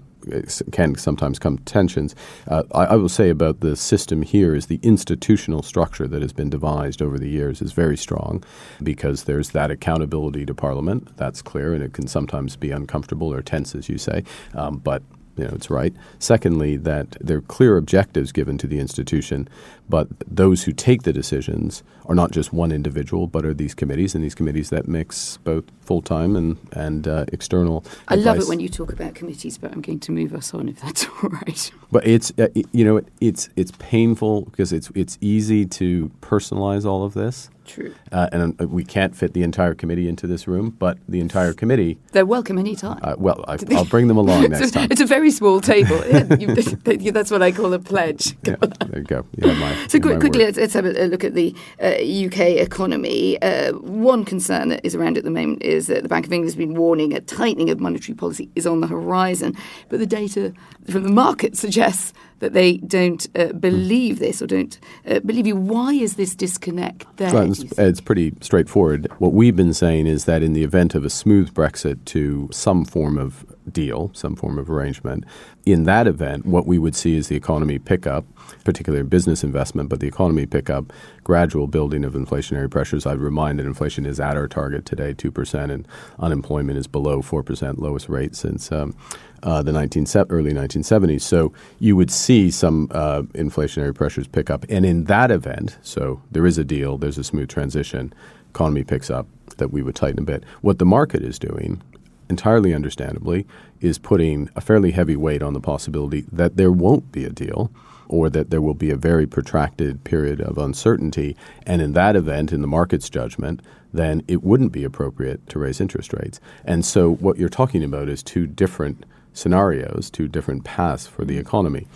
can 0.71 0.95
sometimes 0.95 1.39
come 1.39 1.57
tensions. 1.59 2.15
Uh, 2.47 2.63
I, 2.73 2.85
I, 2.85 2.95
will 2.95 3.09
say 3.09 3.29
about 3.29 3.61
the 3.61 3.75
system 3.75 4.21
here 4.21 4.55
is 4.55 4.67
the 4.67 4.79
institutional 4.83 5.63
structure 5.63 6.07
that 6.07 6.21
has 6.21 6.33
been 6.33 6.49
devised 6.49 7.01
over 7.01 7.17
the 7.17 7.29
years 7.29 7.61
is 7.61 7.71
very 7.71 7.97
strong 7.97 8.43
because 8.83 9.23
there's 9.23 9.49
that 9.49 9.71
accountability 9.71 10.45
to 10.45 10.53
Parliament. 10.53 11.15
That's 11.17 11.41
clear, 11.41 11.73
and 11.73 11.83
it 11.83 11.93
can 11.93 12.07
sometimes 12.07 12.55
be 12.55 12.71
uncomfortable 12.71 13.33
or 13.33 13.41
tense, 13.41 13.75
as 13.75 13.89
you 13.89 13.97
say, 13.97 14.23
um, 14.53 14.77
but. 14.77 15.03
You 15.39 15.45
know, 15.47 15.53
it's 15.53 15.69
right. 15.69 15.93
Secondly, 16.19 16.75
that 16.77 17.15
there 17.21 17.37
are 17.37 17.41
clear 17.41 17.77
objectives 17.77 18.31
given 18.33 18.57
to 18.57 18.67
the 18.67 18.79
institution, 18.79 19.47
but 19.87 20.07
those 20.27 20.63
who 20.63 20.73
take 20.73 21.03
the 21.03 21.13
decisions 21.13 21.81
are 22.07 22.15
not 22.15 22.31
just 22.31 22.51
one 22.51 22.71
individual, 22.73 23.25
but 23.27 23.45
are 23.45 23.53
these 23.53 23.73
committees, 23.73 24.15
and 24.15 24.23
these 24.23 24.35
committees 24.35 24.69
that 24.71 24.87
mix 24.87 25.37
both 25.45 25.63
full 25.81 26.01
time 26.01 26.35
and 26.35 26.57
and 26.73 27.07
uh, 27.07 27.23
external. 27.31 27.85
I 28.09 28.15
love 28.15 28.37
it 28.39 28.47
when 28.47 28.59
you 28.59 28.67
talk 28.67 28.91
about 28.91 29.15
committees, 29.15 29.57
but 29.57 29.71
I'm 29.71 29.81
going 29.81 29.99
to 30.01 30.11
move 30.11 30.33
us 30.33 30.53
on 30.53 30.67
if 30.67 30.81
that's 30.81 31.05
all 31.23 31.29
right. 31.29 31.71
But 31.91 32.05
it's 32.05 32.31
uh, 32.37 32.47
it- 32.55 32.67
you 32.73 32.83
know 32.83 32.97
it, 32.97 33.07
it's 33.21 33.47
it's 33.55 33.71
painful 33.79 34.41
because 34.41 34.73
it's 34.73 34.91
it's 34.93 35.17
easy 35.21 35.65
to 35.67 36.11
personalize 36.21 36.85
all 36.85 37.03
of 37.05 37.13
this, 37.13 37.49
True. 37.69 37.93
uh, 38.11 38.27
and 38.31 38.59
uh, 38.61 38.67
we 38.67 38.83
can't 38.83 39.15
fit 39.15 39.33
the 39.33 39.43
entire 39.43 39.75
committee 39.75 40.07
into 40.07 40.25
this 40.27 40.47
room. 40.47 40.71
But 40.71 40.97
the 41.07 41.19
entire 41.19 41.53
committee, 41.53 41.99
They're 42.11 42.25
welcome 42.25 42.57
anytime. 42.57 42.99
uh, 43.03 43.15
well, 43.17 43.45
I, 43.47 43.57
I'll 43.75 43.85
bring 43.85 44.07
them 44.07 44.17
along 44.17 44.49
next 44.49 44.71
time. 44.71 44.87
it's 44.91 45.01
a 45.01 45.05
very 45.05 45.31
small 45.31 45.61
table. 45.61 46.03
Yeah, 46.09 46.35
you, 46.99 47.11
that's 47.11 47.29
what 47.31 47.41
I 47.41 47.51
call 47.51 47.73
a 47.73 47.79
pledge. 47.79 48.35
Yeah, 48.43 48.55
there 48.87 48.99
you 48.99 49.03
go. 49.03 49.25
You 49.37 49.53
my, 49.53 49.75
So 49.87 49.99
have 50.01 50.19
quickly, 50.19 50.43
let's, 50.45 50.57
let's 50.57 50.73
have 50.73 50.85
a, 50.85 51.05
a 51.05 51.07
look 51.07 51.23
at 51.23 51.33
the 51.35 51.55
uh, 51.81 51.87
UK 52.25 52.39
economy. 52.59 53.39
Uh, 53.41 53.73
one 53.73 54.25
concern 54.25 54.69
that 54.69 54.81
is 54.83 54.95
around 54.95 55.17
at 55.17 55.23
the 55.23 55.29
moment 55.29 55.61
is 55.61 55.87
that 55.87 56.01
the 56.03 56.09
Bank 56.09 56.25
of 56.25 56.33
England 56.33 56.47
has 56.49 56.55
been 56.55 56.73
warning 56.75 57.13
a 57.13 57.19
tightening 57.21 57.69
of 57.69 57.79
monetary 57.79 58.15
policy 58.15 58.49
is 58.55 58.65
on 58.65 58.81
the 58.81 58.87
horizon, 58.87 59.55
but 59.89 59.99
the 59.99 60.07
data 60.07 60.53
from 60.89 61.03
the 61.03 61.11
market 61.11 61.55
suggests 61.57 62.13
that 62.39 62.53
they 62.53 62.77
don't 62.77 63.27
uh, 63.35 63.53
believe 63.53 64.19
this 64.19 64.41
or 64.41 64.47
don't 64.47 64.79
uh, 65.07 65.19
believe 65.19 65.47
you. 65.47 65.55
Why 65.55 65.93
is 65.93 66.15
this 66.15 66.35
disconnect 66.35 67.05
there? 67.17 67.33
Well, 67.33 67.51
it's, 67.51 67.63
it's 67.77 68.01
pretty 68.01 68.33
straightforward. 68.41 69.07
What 69.19 69.33
we've 69.33 69.55
been 69.55 69.73
saying 69.73 70.07
is 70.07 70.25
that 70.25 70.41
in 70.43 70.53
the 70.53 70.63
event 70.63 70.95
of 70.95 71.05
a 71.05 71.09
smooth 71.09 71.53
Brexit 71.53 72.03
to 72.05 72.49
some 72.51 72.85
form 72.85 73.17
of 73.17 73.45
deal, 73.71 74.11
some 74.13 74.35
form 74.35 74.57
of 74.57 74.69
arrangement. 74.69 75.25
In 75.65 75.83
that 75.83 76.07
event, 76.07 76.45
what 76.45 76.65
we 76.65 76.77
would 76.77 76.95
see 76.95 77.15
is 77.15 77.27
the 77.27 77.35
economy 77.35 77.77
pick 77.77 78.07
up, 78.07 78.25
particularly 78.63 79.03
business 79.03 79.43
investment, 79.43 79.89
but 79.89 79.99
the 79.99 80.07
economy 80.07 80.45
pick 80.45 80.69
up, 80.69 80.91
gradual 81.23 81.67
building 81.67 82.03
of 82.03 82.13
inflationary 82.13 82.69
pressures. 82.69 83.05
I'd 83.05 83.19
remind 83.19 83.59
that 83.59 83.65
inflation 83.65 84.05
is 84.05 84.19
at 84.19 84.35
our 84.35 84.47
target 84.47 84.85
today, 84.85 85.13
2%, 85.13 85.71
and 85.71 85.87
unemployment 86.17 86.77
is 86.77 86.87
below 86.87 87.21
4%, 87.21 87.77
lowest 87.77 88.09
rate 88.09 88.35
since 88.35 88.71
um, 88.71 88.95
uh, 89.43 89.61
the 89.61 89.71
19, 89.71 90.05
early 90.29 90.53
1970s. 90.53 91.21
So 91.21 91.53
you 91.79 91.95
would 91.95 92.11
see 92.11 92.51
some 92.51 92.89
uh, 92.91 93.23
inflationary 93.33 93.95
pressures 93.95 94.27
pick 94.27 94.49
up. 94.49 94.65
And 94.69 94.85
in 94.85 95.05
that 95.05 95.31
event, 95.31 95.77
so 95.81 96.21
there 96.31 96.45
is 96.45 96.57
a 96.57 96.63
deal, 96.63 96.97
there's 96.97 97.17
a 97.17 97.23
smooth 97.23 97.49
transition, 97.49 98.13
economy 98.49 98.83
picks 98.83 99.09
up, 99.09 99.27
that 99.57 99.71
we 99.71 99.81
would 99.81 99.95
tighten 99.95 100.19
a 100.19 100.25
bit. 100.25 100.43
What 100.61 100.79
the 100.79 100.85
market 100.85 101.21
is 101.23 101.37
doing 101.37 101.81
entirely 102.29 102.73
understandably, 102.73 103.45
is 103.81 103.97
putting 103.97 104.49
a 104.55 104.61
fairly 104.61 104.91
heavy 104.91 105.15
weight 105.15 105.41
on 105.41 105.53
the 105.53 105.59
possibility 105.59 106.25
that 106.31 106.55
there 106.57 106.71
won't 106.71 107.11
be 107.11 107.25
a 107.25 107.29
deal 107.29 107.71
or 108.07 108.29
that 108.29 108.49
there 108.49 108.61
will 108.61 108.73
be 108.73 108.89
a 108.89 108.95
very 108.95 109.27
protracted 109.27 110.03
period 110.03 110.41
of 110.41 110.57
uncertainty. 110.57 111.35
And 111.65 111.81
in 111.81 111.93
that 111.93 112.15
event, 112.15 112.51
in 112.51 112.61
the 112.61 112.67
market's 112.67 113.09
judgment, 113.09 113.61
then 113.93 114.23
it 114.27 114.43
wouldn't 114.43 114.71
be 114.71 114.83
appropriate 114.83 115.47
to 115.49 115.59
raise 115.59 115.81
interest 115.81 116.13
rates. 116.13 116.39
And 116.65 116.85
so 116.85 117.15
what 117.15 117.37
you're 117.37 117.49
talking 117.49 117.83
about 117.83 118.09
is 118.09 118.23
two 118.23 118.47
different 118.47 119.05
scenarios, 119.33 120.09
two 120.09 120.27
different 120.27 120.63
paths 120.63 121.07
for 121.07 121.25
the 121.25 121.37
economy. 121.37 121.87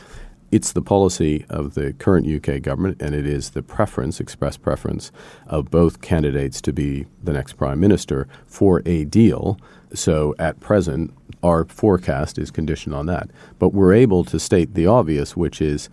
It's 0.51 0.71
the 0.71 0.83
policy 0.83 1.45
of 1.49 1.73
the 1.73 1.93
current 1.93 2.27
UK 2.27 2.61
government, 2.61 3.01
and 3.01 3.15
it 3.15 3.25
is 3.25 3.51
the 3.51 3.63
preference, 3.63 4.19
express 4.19 4.55
preference, 4.55 5.11
of 5.47 5.71
both 5.71 6.01
candidates 6.01 6.61
to 6.61 6.71
be 6.71 7.07
the 7.23 7.33
next 7.33 7.53
prime 7.53 7.79
minister 7.79 8.27
for 8.45 8.83
a 8.85 9.05
deal 9.05 9.57
so 9.93 10.35
at 10.39 10.59
present, 10.59 11.13
our 11.43 11.65
forecast 11.65 12.37
is 12.37 12.51
conditioned 12.51 12.95
on 12.95 13.05
that. 13.05 13.29
But 13.59 13.69
we're 13.69 13.93
able 13.93 14.23
to 14.25 14.39
state 14.39 14.73
the 14.73 14.87
obvious, 14.87 15.37
which 15.37 15.61
is 15.61 15.89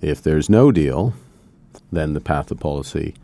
if 0.00 0.22
there's 0.22 0.48
no 0.48 0.72
deal, 0.72 1.14
then 1.92 2.14
the 2.14 2.20
path 2.20 2.50
of 2.50 2.58
policy 2.58 3.14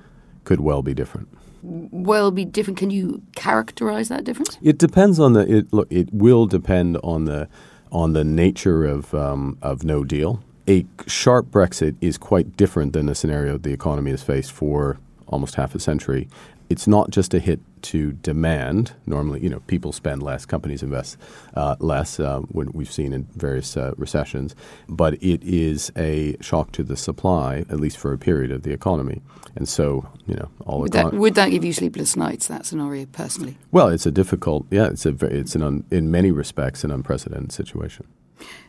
could 0.45 0.61
well 0.61 0.83
be 0.83 0.95
different. 0.95 1.29
Well, 1.63 2.31
be 2.31 2.45
different. 2.45 2.79
Can 2.79 2.91
you 2.91 3.23
characterize 3.37 4.09
that 4.09 4.25
difference? 4.25 4.59
It 4.63 4.79
depends 4.79 5.19
on 5.19 5.35
the. 5.35 5.41
It, 5.59 5.73
look, 5.73 5.89
it 5.91 6.13
will 6.13 6.47
depend 6.47 6.97
on 7.03 7.27
the 7.27 7.49
on 7.93 8.13
the 8.13 8.25
nature 8.25 8.85
of 8.85 9.13
um, 9.15 9.59
of 9.63 9.85
no 9.85 10.05
deal. 10.05 10.43
A 10.69 10.87
sharp 11.07 11.47
Brexit 11.47 11.97
is 12.01 12.17
quite 12.17 12.57
different 12.57 12.93
than 12.93 13.07
the 13.07 13.15
scenario 13.15 13.59
the 13.59 13.73
economy 13.73 14.11
has 14.11 14.23
faced 14.23 14.53
for 14.53 14.99
almost 15.27 15.55
half 15.55 15.75
a 15.75 15.81
century, 15.81 16.29
it's 16.71 16.87
not 16.87 17.11
just 17.11 17.35
a 17.35 17.41
hit 17.41 17.61
to 17.83 18.13
demand. 18.13 18.93
Normally, 19.05 19.41
you 19.41 19.51
know, 19.51 19.61
people 19.67 19.93
spend 19.93 20.23
less, 20.23 20.47
companies 20.47 20.83
invest 20.83 21.19
uh, 21.55 21.77
less, 21.81 22.21
uh, 22.21 22.41
when 22.53 22.71
we've 22.73 22.91
seen 22.91 23.13
in 23.13 23.25
various 23.35 23.77
uh, 23.77 23.93
recessions, 23.97 24.55
but 24.89 25.15
it 25.15 25.43
is 25.43 25.91
a 25.97 26.37
shock 26.41 26.71
to 26.73 26.83
the 26.85 26.97
supply, 26.97 27.65
at 27.69 27.81
least 27.81 27.99
for 27.99 28.13
a 28.13 28.19
period 28.19 28.53
of 28.53 28.63
the 28.63 28.73
economy. 28.73 29.21
And 29.57 29.69
so, 29.69 30.09
you 30.27 30.35
know, 30.35 30.49
all 30.65 30.81
would, 30.81 30.93
econ- 30.93 31.11
that, 31.11 31.17
would 31.17 31.35
that 31.35 31.49
give 31.51 31.65
you 31.65 31.73
sleepless 31.73 32.17
nights? 32.17 32.47
That 32.47 32.65
scenario, 32.65 33.07
personally? 33.07 33.59
Well, 33.73 33.89
it's 33.89 34.07
a 34.07 34.13
difficult, 34.13 34.67
yeah, 34.71 34.87
it's 34.87 35.05
a 35.05 35.15
it's 35.27 35.57
an 35.57 35.63
un, 35.63 35.85
in 35.91 36.11
many 36.11 36.31
respects 36.31 36.85
an 36.85 36.93
unprecedented 36.93 37.51
situation. 37.51 38.07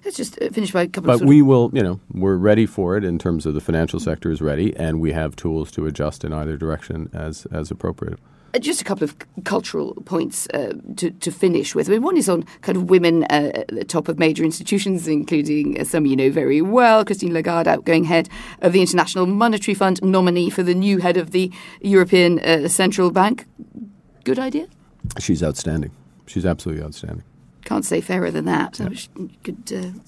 Let's 0.03 0.17
just 0.17 0.41
uh, 0.41 0.49
finish 0.49 0.71
by 0.71 0.83
a 0.83 0.87
couple. 0.87 1.17
But 1.17 1.25
we 1.25 1.41
will, 1.41 1.69
you 1.73 1.83
know, 1.83 1.99
we're 2.11 2.37
ready 2.37 2.65
for 2.65 2.97
it 2.97 3.03
in 3.03 3.19
terms 3.19 3.45
of 3.45 3.53
the 3.53 3.61
financial 3.61 3.99
sector 3.99 4.31
is 4.31 4.41
ready, 4.41 4.75
and 4.75 4.99
we 4.99 5.11
have 5.11 5.35
tools 5.35 5.71
to 5.71 5.85
adjust 5.85 6.23
in 6.23 6.33
either 6.33 6.57
direction 6.57 7.09
as 7.13 7.45
as 7.51 7.71
appropriate. 7.71 8.19
Uh, 8.53 8.59
just 8.59 8.81
a 8.81 8.83
couple 8.83 9.05
of 9.05 9.15
cultural 9.45 9.93
points 10.03 10.45
uh, 10.53 10.73
to, 10.97 11.11
to 11.11 11.31
finish 11.31 11.73
with. 11.73 11.87
I 11.87 11.93
mean, 11.93 12.01
one 12.01 12.17
is 12.17 12.27
on 12.27 12.43
kind 12.61 12.77
of 12.77 12.89
women 12.89 13.23
uh, 13.25 13.51
at 13.55 13.67
the 13.69 13.85
top 13.85 14.09
of 14.09 14.19
major 14.19 14.43
institutions, 14.43 15.07
including 15.07 15.79
uh, 15.79 15.85
some 15.85 16.05
you 16.05 16.17
know 16.17 16.29
very 16.29 16.61
well. 16.61 17.05
Christine 17.05 17.33
Lagarde, 17.33 17.67
outgoing 17.67 18.03
head 18.05 18.27
of 18.61 18.73
the 18.73 18.81
International 18.81 19.25
Monetary 19.25 19.73
Fund, 19.73 20.03
nominee 20.03 20.49
for 20.49 20.63
the 20.63 20.75
new 20.75 20.97
head 20.97 21.15
of 21.15 21.31
the 21.31 21.51
European 21.81 22.39
uh, 22.39 22.67
Central 22.67 23.11
Bank. 23.11 23.45
Good 24.25 24.39
idea? 24.39 24.67
She's 25.19 25.41
outstanding. 25.41 25.91
She's 26.27 26.45
absolutely 26.45 26.83
outstanding 26.83 27.23
can't 27.65 27.85
say 27.85 28.01
fairer 28.01 28.31
than 28.31 28.45
that. 28.45 28.79
Yep. 28.79 28.91
I 28.91 29.29
could 29.43 29.73
uh, 29.73 29.99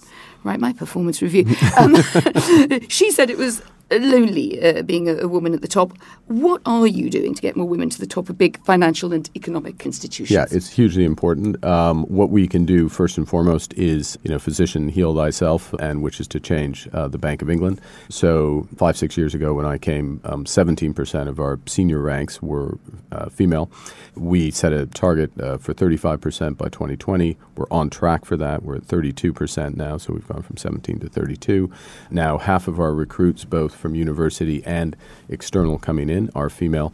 write 0.43 0.59
my 0.59 0.73
performance 0.73 1.21
review. 1.21 1.45
Um, 1.77 1.95
she 2.89 3.11
said 3.11 3.29
it 3.29 3.37
was 3.37 3.61
lonely 3.99 4.61
uh, 4.61 4.81
being 4.83 5.09
a, 5.09 5.15
a, 5.15 5.27
woman 5.27 5.53
at 5.53 5.61
the 5.61 5.67
top. 5.67 5.97
What 6.27 6.61
are 6.65 6.87
you 6.87 7.09
doing 7.09 7.33
to 7.33 7.41
get 7.41 7.55
more 7.55 7.67
women 7.67 7.89
to 7.89 7.99
the 7.99 8.07
top 8.07 8.29
of 8.29 8.37
big 8.37 8.63
financial 8.65 9.13
and 9.13 9.29
economic 9.35 9.85
institutions? 9.85 10.31
Yeah, 10.31 10.45
it's 10.51 10.69
hugely 10.69 11.03
important. 11.05 11.63
Um, 11.63 12.03
what 12.05 12.29
we 12.29 12.47
can 12.47 12.65
do 12.65 12.89
first 12.89 13.17
and 13.17 13.27
foremost 13.27 13.73
is, 13.73 14.17
you 14.23 14.31
know, 14.31 14.39
physician 14.39 14.89
heal 14.89 15.15
thyself, 15.15 15.73
and 15.73 16.01
which 16.01 16.19
is 16.19 16.27
to 16.29 16.39
change 16.39 16.87
uh, 16.93 17.07
the 17.07 17.17
Bank 17.17 17.41
of 17.41 17.49
England. 17.49 17.81
So 18.09 18.67
five 18.77 18.97
six 18.97 19.17
years 19.17 19.33
ago, 19.33 19.53
when 19.53 19.65
I 19.65 19.77
came, 19.77 20.21
um, 20.23 20.45
17% 20.45 21.27
of 21.27 21.39
our 21.39 21.59
senior 21.65 21.99
ranks 21.99 22.41
were 22.41 22.77
uh, 23.11 23.29
female. 23.29 23.71
We 24.15 24.51
set 24.51 24.73
a 24.73 24.85
target 24.85 25.31
uh, 25.39 25.57
for 25.57 25.73
35% 25.73 26.57
by 26.57 26.69
2020. 26.69 27.37
We're 27.55 27.65
on 27.71 27.89
track 27.89 28.25
for 28.25 28.37
that. 28.37 28.63
We're 28.63 28.75
at 28.77 28.83
32% 28.83 29.75
now, 29.75 29.97
so 29.97 30.13
we've 30.13 30.27
gone 30.27 30.41
from 30.43 30.57
17 30.57 30.99
to 30.99 31.09
32. 31.09 31.71
Now 32.09 32.37
half 32.37 32.67
of 32.67 32.79
our 32.79 32.93
recruits, 32.93 33.45
both 33.45 33.75
from 33.83 33.95
university 33.95 34.63
and 34.65 34.95
external 35.27 35.77
coming 35.77 36.09
in 36.09 36.31
are 36.33 36.49
female. 36.49 36.93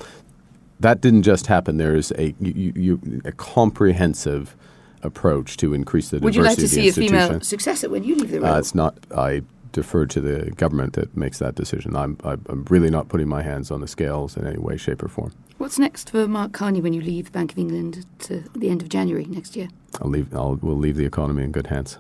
That 0.79 1.01
didn't 1.01 1.23
just 1.23 1.45
happen. 1.45 1.77
There 1.77 1.95
is 1.95 2.11
a, 2.17 2.33
you, 2.39 2.73
you, 2.75 3.21
a 3.23 3.31
comprehensive 3.31 4.55
approach 5.03 5.55
to 5.57 5.73
increase 5.73 6.09
the 6.09 6.19
Would 6.19 6.33
diversity. 6.33 6.63
Would 6.63 6.71
you 6.71 6.81
like 6.83 6.93
to 6.93 6.93
see 6.93 7.03
a 7.05 7.09
female 7.09 7.41
successor 7.41 7.89
when 7.89 8.03
you 8.03 8.15
leave 8.15 8.31
the 8.31 8.41
role? 8.41 8.55
Uh, 8.55 8.59
it's 8.59 8.73
not. 8.73 8.97
I 9.15 9.43
defer 9.71 10.07
to 10.07 10.19
the 10.19 10.49
government 10.51 10.93
that 10.93 11.15
makes 11.15 11.37
that 11.37 11.53
decision. 11.53 11.95
I'm, 11.95 12.17
I'm 12.23 12.65
really 12.69 12.89
not 12.89 13.07
putting 13.07 13.29
my 13.29 13.43
hands 13.43 13.69
on 13.69 13.81
the 13.81 13.87
scales 13.87 14.35
in 14.35 14.47
any 14.47 14.57
way, 14.57 14.77
shape, 14.77 15.03
or 15.03 15.07
form. 15.07 15.31
What's 15.59 15.77
next 15.77 16.09
for 16.09 16.27
Mark 16.27 16.53
Carney 16.53 16.81
when 16.81 16.93
you 16.93 17.01
leave 17.01 17.25
the 17.25 17.31
Bank 17.31 17.51
of 17.51 17.59
England 17.59 18.03
to 18.19 18.43
the 18.55 18.69
end 18.69 18.81
of 18.81 18.89
January 18.89 19.25
next 19.25 19.55
year? 19.55 19.67
I'll 20.01 20.09
leave. 20.09 20.33
I'll, 20.33 20.55
we'll 20.55 20.75
leave 20.75 20.97
the 20.97 21.05
economy 21.05 21.43
in 21.43 21.51
good 21.51 21.67
hands 21.67 21.99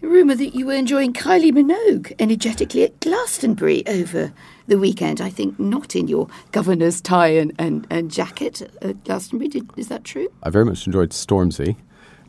rumour 0.00 0.34
that 0.34 0.54
you 0.54 0.66
were 0.66 0.74
enjoying 0.74 1.12
Kylie 1.12 1.52
Minogue 1.52 2.14
energetically 2.18 2.84
at 2.84 3.00
Glastonbury 3.00 3.86
over 3.86 4.32
the 4.66 4.78
weekend. 4.78 5.20
I 5.20 5.30
think 5.30 5.58
not 5.58 5.96
in 5.96 6.08
your 6.08 6.28
governor's 6.52 7.00
tie 7.00 7.28
and, 7.28 7.52
and, 7.58 7.86
and 7.90 8.10
jacket 8.10 8.62
at 8.82 9.04
Glastonbury. 9.04 9.48
Did, 9.48 9.70
is 9.76 9.88
that 9.88 10.04
true? 10.04 10.28
I 10.42 10.50
very 10.50 10.64
much 10.64 10.86
enjoyed 10.86 11.10
Stormzy. 11.10 11.76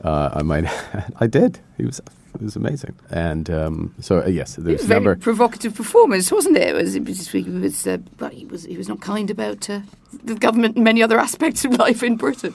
Uh, 0.04 0.30
I 0.34 0.42
might. 0.42 0.66
I 1.20 1.28
did. 1.28 1.60
He 1.78 1.86
was. 1.86 2.02
It 2.36 2.44
was 2.44 2.56
amazing, 2.56 2.96
and 3.10 3.50
um, 3.50 3.96
so 4.00 4.22
uh, 4.22 4.28
yes, 4.28 4.56
there 4.56 4.72
was, 4.72 4.84
a 4.84 4.88
very 4.88 5.00
number 5.00 5.16
provocative 5.16 5.74
performance, 5.74 6.32
wasn't 6.32 6.58
it? 6.58 6.70
It 6.70 6.76
was. 6.76 6.96
It 6.96 7.04
was, 7.04 7.34
it 7.34 7.48
was 7.48 7.88
uh, 7.88 7.98
but 8.18 8.34
he 8.34 8.46
was. 8.46 8.66
He 8.66 8.78
was 8.78 8.88
not 8.88 9.02
kind 9.02 9.32
about 9.32 9.68
uh, 9.68 9.82
the 10.24 10.36
government 10.36 10.76
and 10.76 10.84
many 10.84 11.02
other 11.02 11.18
aspects 11.28 11.66
of 11.66 11.74
life 11.74 12.04
in 12.04 12.18
Britain. 12.18 12.54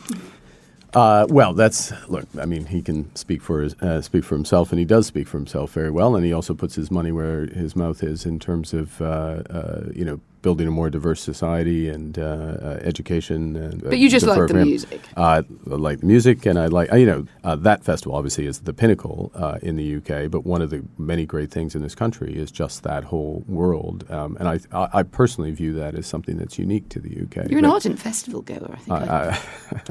Uh, 0.95 1.27
well, 1.29 1.53
that's 1.55 1.93
look. 2.09 2.27
I 2.41 2.47
mean, 2.47 2.67
he 2.67 2.81
can 2.81 3.15
speak 3.17 3.43
for 3.43 3.63
his, 3.63 3.75
uh, 3.83 4.01
speak 4.01 4.25
for 4.25 4.37
himself, 4.37 4.71
and 4.71 4.79
he 4.79 4.85
does 4.85 5.07
speak 5.07 5.27
for 5.27 5.39
himself 5.39 5.73
very 5.73 5.91
well. 5.91 6.15
And 6.15 6.25
he 6.25 6.33
also 6.33 6.55
puts 6.55 6.77
his 6.77 6.91
money 6.91 7.11
where 7.11 7.47
his 7.47 7.75
mouth 7.75 8.03
is 8.03 8.25
in 8.25 8.39
terms 8.39 8.73
of 8.73 9.01
uh, 9.01 9.43
uh 9.51 9.85
you 9.93 10.05
know 10.05 10.21
building 10.45 10.69
a 10.69 10.71
more 10.71 10.91
diverse 10.91 11.23
society 11.23 11.89
and 11.89 12.19
uh, 12.19 12.23
uh, 12.23 12.79
education. 12.83 13.57
And, 13.57 13.83
but 13.83 13.99
you 13.99 14.11
just 14.11 14.27
like 14.27 14.47
the 14.47 14.55
music. 14.55 15.01
I 15.17 15.43
like 15.65 16.01
the 16.01 16.07
music, 16.07 16.45
and 16.45 16.59
I 16.59 16.67
like 16.67 16.93
you 16.93 17.07
know 17.07 17.57
that 17.57 17.83
festival 17.83 18.15
obviously 18.15 18.47
is 18.47 18.61
the 18.61 18.75
pinnacle 18.75 19.33
in 19.63 19.77
the 19.77 19.97
UK. 19.97 20.31
But 20.31 20.45
one 20.45 20.61
of 20.63 20.69
the 20.71 20.85
many 20.99 21.25
great 21.25 21.51
things 21.51 21.75
in 21.75 21.83
this 21.83 21.95
country 21.95 22.37
is 22.37 22.53
just 22.53 22.83
that 22.85 23.05
whole 23.05 23.43
world, 23.49 24.05
um, 24.11 24.37
and 24.39 24.47
I, 24.49 24.89
I 25.01 25.03
personally 25.03 25.51
view 25.51 25.73
that 25.75 25.95
as 25.95 26.07
something 26.07 26.37
that's 26.37 26.59
unique 26.59 26.91
to 26.91 27.01
the 27.01 27.23
UK. 27.23 27.51
You're 27.51 27.61
an 27.61 27.65
ardent 27.65 27.99
festival 27.99 28.43
goer, 28.43 28.71
I 28.71 28.77
think. 28.77 28.91
I, 28.91 29.05
I, 29.05 29.29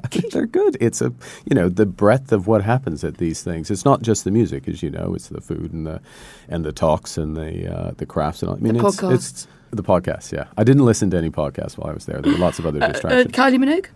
I 0.04 0.08
think 0.08 0.32
they're 0.34 0.46
good. 0.46 0.78
It's 0.80 1.02
a 1.02 1.12
you 1.46 1.56
know 1.56 1.68
the 1.68 1.88
breadth 1.88 2.32
of 2.32 2.46
what 2.46 2.62
happens 2.62 3.04
at 3.04 3.18
these 3.18 3.42
things. 3.42 3.72
It's 3.72 3.86
not 3.86 4.04
just 4.04 4.24
the 4.24 4.32
music, 4.32 4.68
as 4.68 4.84
you 4.84 4.92
know. 4.92 5.16
It's 5.16 5.30
the 5.30 5.42
food 5.42 5.74
and 5.74 5.88
the 5.88 6.00
and 6.48 6.64
the 6.64 6.72
talks 6.72 7.18
and 7.18 7.36
the 7.36 7.76
uh, 7.76 7.92
the 7.98 8.06
crafts 8.06 8.44
and 8.44 8.52
all. 8.52 8.58
I 8.58 8.60
mean, 8.60 8.78
the 8.78 8.86
it's, 8.86 8.98
podcast. 8.98 9.14
it's 9.16 9.48
the 9.78 9.84
podcast. 9.84 10.32
Yeah, 10.32 10.46
I 10.58 10.64
didn't 10.64 10.86
listen 10.86 11.10
to 11.12 11.18
any 11.18 11.30
podcasts 11.30 11.78
while 11.78 11.90
I 11.90 11.94
was 11.94 12.06
there. 12.06 12.22
There 12.22 12.32
were 12.32 12.40
lots 12.40 12.60
of 12.60 12.66
other 12.66 12.82
uh, 12.82 12.86
uh, 12.86 12.92
distractions. 12.92 13.32
Kylie 13.34 13.58
Minogue. 13.58 13.88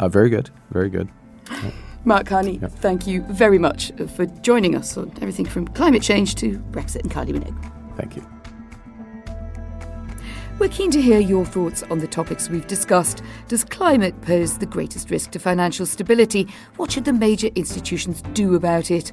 Uh, 0.00 0.08
very 0.08 0.30
good, 0.30 0.50
very 0.70 0.88
good. 0.88 1.08
Yeah. 1.50 1.70
Mark 2.04 2.26
Carney, 2.26 2.58
yeah. 2.60 2.68
thank 2.68 3.06
you 3.06 3.22
very 3.30 3.58
much 3.58 3.92
for 4.16 4.26
joining 4.26 4.74
us 4.74 4.96
on 4.96 5.12
everything 5.20 5.46
from 5.46 5.68
climate 5.68 6.02
change 6.02 6.34
to 6.36 6.58
Brexit 6.72 7.02
and 7.02 7.10
Kylie 7.10 7.32
Minogue. 7.32 7.96
Thank 7.96 8.16
you. 8.16 8.26
We're 10.58 10.68
keen 10.68 10.90
to 10.92 11.02
hear 11.02 11.18
your 11.18 11.44
thoughts 11.44 11.82
on 11.84 11.98
the 11.98 12.06
topics 12.06 12.48
we've 12.48 12.66
discussed. 12.66 13.22
Does 13.48 13.64
climate 13.64 14.20
pose 14.20 14.58
the 14.58 14.66
greatest 14.66 15.10
risk 15.10 15.30
to 15.32 15.38
financial 15.38 15.86
stability? 15.86 16.46
What 16.76 16.92
should 16.92 17.04
the 17.04 17.12
major 17.12 17.48
institutions 17.54 18.22
do 18.32 18.54
about 18.54 18.90
it? 18.90 19.12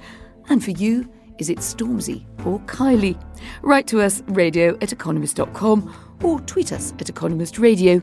And 0.49 0.63
for 0.63 0.71
you, 0.71 1.09
is 1.39 1.49
it 1.49 1.59
Stormzy 1.59 2.25
or 2.45 2.59
Kylie? 2.61 3.19
Write 3.61 3.87
to 3.87 4.01
us 4.01 4.21
radio 4.27 4.77
at 4.81 4.91
economist.com 4.91 6.17
or 6.23 6.39
tweet 6.41 6.71
us 6.71 6.93
at 6.99 7.09
Economist 7.09 7.57
Radio. 7.57 8.01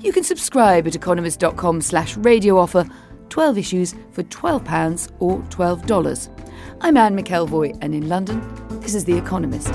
You 0.00 0.12
can 0.12 0.24
subscribe 0.24 0.86
at 0.86 0.94
economist.com 0.94 1.80
slash 1.80 2.16
radio 2.18 2.58
offer 2.58 2.86
12 3.30 3.58
issues 3.58 3.94
for 4.12 4.22
£12 4.22 5.10
or 5.18 5.38
$12. 5.38 6.44
I'm 6.80 6.96
Anne 6.96 7.16
McElvoy, 7.16 7.78
and 7.80 7.94
in 7.94 8.08
London, 8.08 8.40
this 8.80 8.94
is 8.94 9.04
The 9.04 9.16
Economist. 9.16 9.74